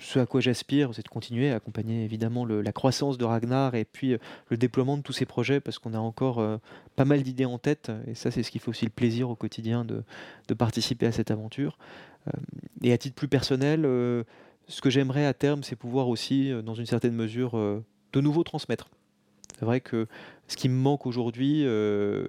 ce 0.00 0.20
à 0.20 0.26
quoi 0.26 0.40
j'aspire, 0.40 0.94
c'est 0.94 1.02
de 1.02 1.08
continuer 1.08 1.50
à 1.50 1.56
accompagner 1.56 2.04
évidemment 2.04 2.46
la 2.46 2.72
croissance 2.72 3.18
de 3.18 3.24
Ragnar 3.24 3.74
et 3.74 3.84
puis 3.84 4.14
euh, 4.14 4.18
le 4.48 4.56
déploiement 4.56 4.96
de 4.96 5.02
tous 5.02 5.12
ces 5.12 5.26
projets 5.26 5.60
parce 5.60 5.78
qu'on 5.78 5.92
a 5.92 5.98
encore 5.98 6.38
euh, 6.38 6.58
pas 6.94 7.04
mal 7.04 7.22
d'idées 7.22 7.46
en 7.46 7.58
tête 7.58 7.90
et 8.06 8.14
ça 8.14 8.30
c'est 8.30 8.42
ce 8.42 8.50
qui 8.50 8.60
fait 8.60 8.68
aussi 8.68 8.84
le 8.84 8.92
plaisir 8.92 9.28
au 9.28 9.34
quotidien 9.34 9.84
de, 9.84 10.04
participer 10.54 11.06
à 11.06 11.12
cette 11.12 11.30
aventure. 11.30 11.78
et 12.82 12.92
à 12.92 12.98
titre 12.98 13.14
plus 13.14 13.28
personnel, 13.28 13.82
ce 14.66 14.80
que 14.80 14.90
j'aimerais 14.90 15.26
à 15.26 15.32
terme 15.32 15.62
c'est 15.62 15.76
pouvoir 15.76 16.08
aussi 16.08 16.50
dans 16.64 16.74
une 16.74 16.86
certaine 16.86 17.14
mesure 17.14 17.52
de 17.52 18.20
nouveau 18.20 18.42
transmettre. 18.42 18.90
C'est 19.60 19.66
vrai 19.66 19.82
que 19.82 20.06
ce 20.48 20.56
qui 20.56 20.70
me 20.70 20.74
manque 20.74 21.06
aujourd'hui, 21.06 21.66
euh, 21.66 22.26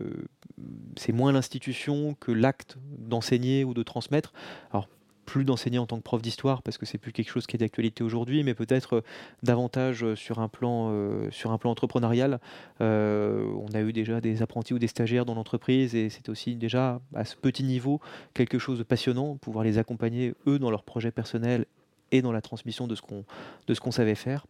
c'est 0.98 1.14
moins 1.14 1.32
l'institution 1.32 2.14
que 2.20 2.34
l'acte 2.34 2.78
d'enseigner 2.98 3.64
ou 3.64 3.74
de 3.74 3.84
transmettre. 3.84 4.34
Alors, 4.72 4.90
plus 5.26 5.46
d'enseigner 5.46 5.80
en 5.80 5.86
tant 5.86 5.96
que 5.96 6.04
prof 6.04 6.22
d'histoire 6.22 6.62
parce 6.62 6.78
que 6.78 6.86
c'est 6.86 6.98
plus 6.98 7.14
quelque 7.14 7.30
chose 7.30 7.48
qui 7.48 7.56
est 7.56 7.60
d'actualité 7.60 8.04
aujourd'hui, 8.04 8.44
mais 8.44 8.54
peut-être 8.54 8.98
euh, 8.98 9.02
davantage 9.44 10.14
sur 10.16 10.40
un 10.40 10.50
plan, 10.50 10.90
euh, 10.92 11.32
sur 11.32 11.54
un 11.54 11.58
plan 11.58 11.72
entrepreneurial. 11.72 12.42
on 12.82 13.68
a 13.74 13.80
eu 13.80 13.94
déjà 13.94 14.20
des 14.20 14.42
apprentis 14.42 14.74
ou 14.74 14.80
des 14.80 14.88
stagiaires 14.88 15.24
dans 15.26 15.36
l'entreprise 15.36 15.96
et 15.96 16.10
c'est 16.10 16.28
aussi 16.28 16.58
déjà 16.58 17.00
à 17.16 17.24
ce 17.24 17.38
petit 17.38 17.64
niveau 17.64 18.02
quelque 18.34 18.60
chose 18.60 18.78
de 18.78 18.84
passionnant, 18.84 19.38
pouvoir 19.38 19.64
les 19.64 19.78
accompagner 19.78 20.34
eux 20.48 20.60
dans 20.60 20.70
leurs 20.70 20.84
projets 20.84 21.12
personnels 21.12 21.66
et 22.12 22.22
dans 22.22 22.34
la 22.34 22.42
transmission 22.42 22.88
de 22.88 22.96
ce 22.96 23.80
qu'on 23.80 23.92
savait 23.92 24.16
faire. 24.16 24.46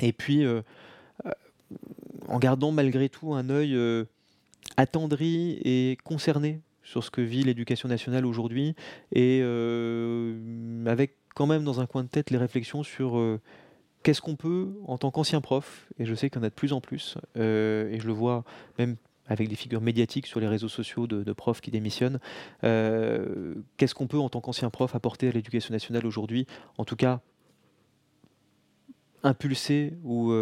Et 0.00 0.12
puis 0.12 0.44
en 2.28 2.38
gardant 2.38 2.72
malgré 2.72 3.08
tout 3.08 3.34
un 3.34 3.48
œil 3.50 3.74
euh, 3.74 4.04
attendri 4.76 5.58
et 5.64 5.98
concerné 6.04 6.60
sur 6.82 7.02
ce 7.02 7.10
que 7.10 7.20
vit 7.20 7.42
l'éducation 7.42 7.88
nationale 7.88 8.24
aujourd'hui, 8.24 8.74
et 9.12 9.40
euh, 9.42 10.86
avec 10.86 11.16
quand 11.34 11.46
même 11.46 11.64
dans 11.64 11.80
un 11.80 11.86
coin 11.86 12.04
de 12.04 12.08
tête 12.08 12.30
les 12.30 12.38
réflexions 12.38 12.84
sur 12.84 13.18
euh, 13.18 13.40
qu'est-ce 14.02 14.20
qu'on 14.20 14.36
peut, 14.36 14.72
en 14.86 14.96
tant 14.96 15.10
qu'ancien 15.10 15.40
prof, 15.40 15.88
et 15.98 16.06
je 16.06 16.14
sais 16.14 16.30
qu'il 16.30 16.40
y 16.40 16.42
en 16.42 16.46
a 16.46 16.50
de 16.50 16.54
plus 16.54 16.72
en 16.72 16.80
plus, 16.80 17.16
et 17.34 17.98
je 17.98 18.06
le 18.06 18.12
vois 18.12 18.44
même 18.78 18.96
avec 19.26 19.48
des 19.48 19.56
figures 19.56 19.80
médiatiques 19.80 20.28
sur 20.28 20.38
les 20.38 20.46
réseaux 20.46 20.68
sociaux 20.68 21.08
de, 21.08 21.32
profs 21.32 21.60
qui 21.60 21.72
démissionnent, 21.72 22.20
qu'est-ce 22.62 23.94
qu'on 23.94 24.06
peut, 24.06 24.18
en 24.18 24.28
tant 24.28 24.40
qu'ancien 24.40 24.70
prof, 24.70 24.94
apporter 24.94 25.26
à 25.26 25.32
l'éducation 25.32 25.72
nationale 25.72 26.06
aujourd'hui, 26.06 26.46
en 26.78 26.84
tout 26.84 26.94
cas 26.94 27.20
impulser 29.24 29.94
ou 30.04 30.32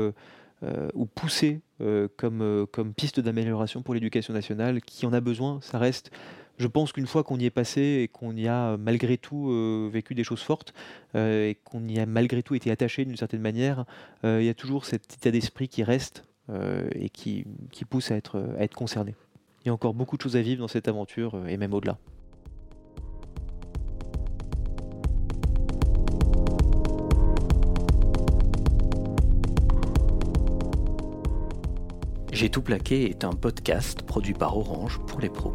ou 0.94 1.06
pousser 1.06 1.60
euh, 1.80 2.08
comme, 2.16 2.40
euh, 2.40 2.66
comme 2.66 2.94
piste 2.94 3.18
d'amélioration 3.18 3.82
pour 3.82 3.94
l'éducation 3.94 4.32
nationale, 4.32 4.80
qui 4.80 5.06
en 5.06 5.12
a 5.12 5.20
besoin, 5.20 5.58
ça 5.60 5.78
reste 5.78 6.10
je 6.56 6.68
pense 6.68 6.92
qu'une 6.92 7.08
fois 7.08 7.24
qu'on 7.24 7.36
y 7.40 7.46
est 7.46 7.50
passé 7.50 7.80
et 8.02 8.06
qu'on 8.06 8.36
y 8.36 8.46
a 8.46 8.76
malgré 8.76 9.18
tout 9.18 9.48
vécu 9.92 10.14
des 10.14 10.22
choses 10.22 10.40
fortes 10.40 10.72
et 11.16 11.58
qu'on 11.64 11.88
y 11.88 11.98
a 11.98 12.06
malgré 12.06 12.44
tout 12.44 12.54
été 12.54 12.70
attaché 12.70 13.04
d'une 13.04 13.16
certaine 13.16 13.40
manière, 13.40 13.84
il 14.22 14.44
y 14.44 14.48
a 14.48 14.54
toujours 14.54 14.84
cet 14.84 15.14
état 15.14 15.32
d'esprit 15.32 15.66
qui 15.66 15.82
reste 15.82 16.22
et 16.94 17.10
qui, 17.10 17.44
qui 17.72 17.84
pousse 17.84 18.12
à 18.12 18.14
être, 18.14 18.54
à 18.56 18.62
être 18.62 18.76
concerné. 18.76 19.16
Il 19.64 19.66
y 19.66 19.70
a 19.70 19.74
encore 19.74 19.94
beaucoup 19.94 20.16
de 20.16 20.22
choses 20.22 20.36
à 20.36 20.42
vivre 20.42 20.60
dans 20.60 20.68
cette 20.68 20.86
aventure 20.86 21.44
et 21.48 21.56
même 21.56 21.74
au-delà. 21.74 21.98
J'ai 32.34 32.50
tout 32.50 32.62
plaqué 32.62 33.08
est 33.08 33.22
un 33.22 33.30
podcast 33.30 34.02
produit 34.02 34.34
par 34.34 34.58
Orange 34.58 34.98
pour 35.06 35.20
les 35.20 35.28
pros. 35.28 35.54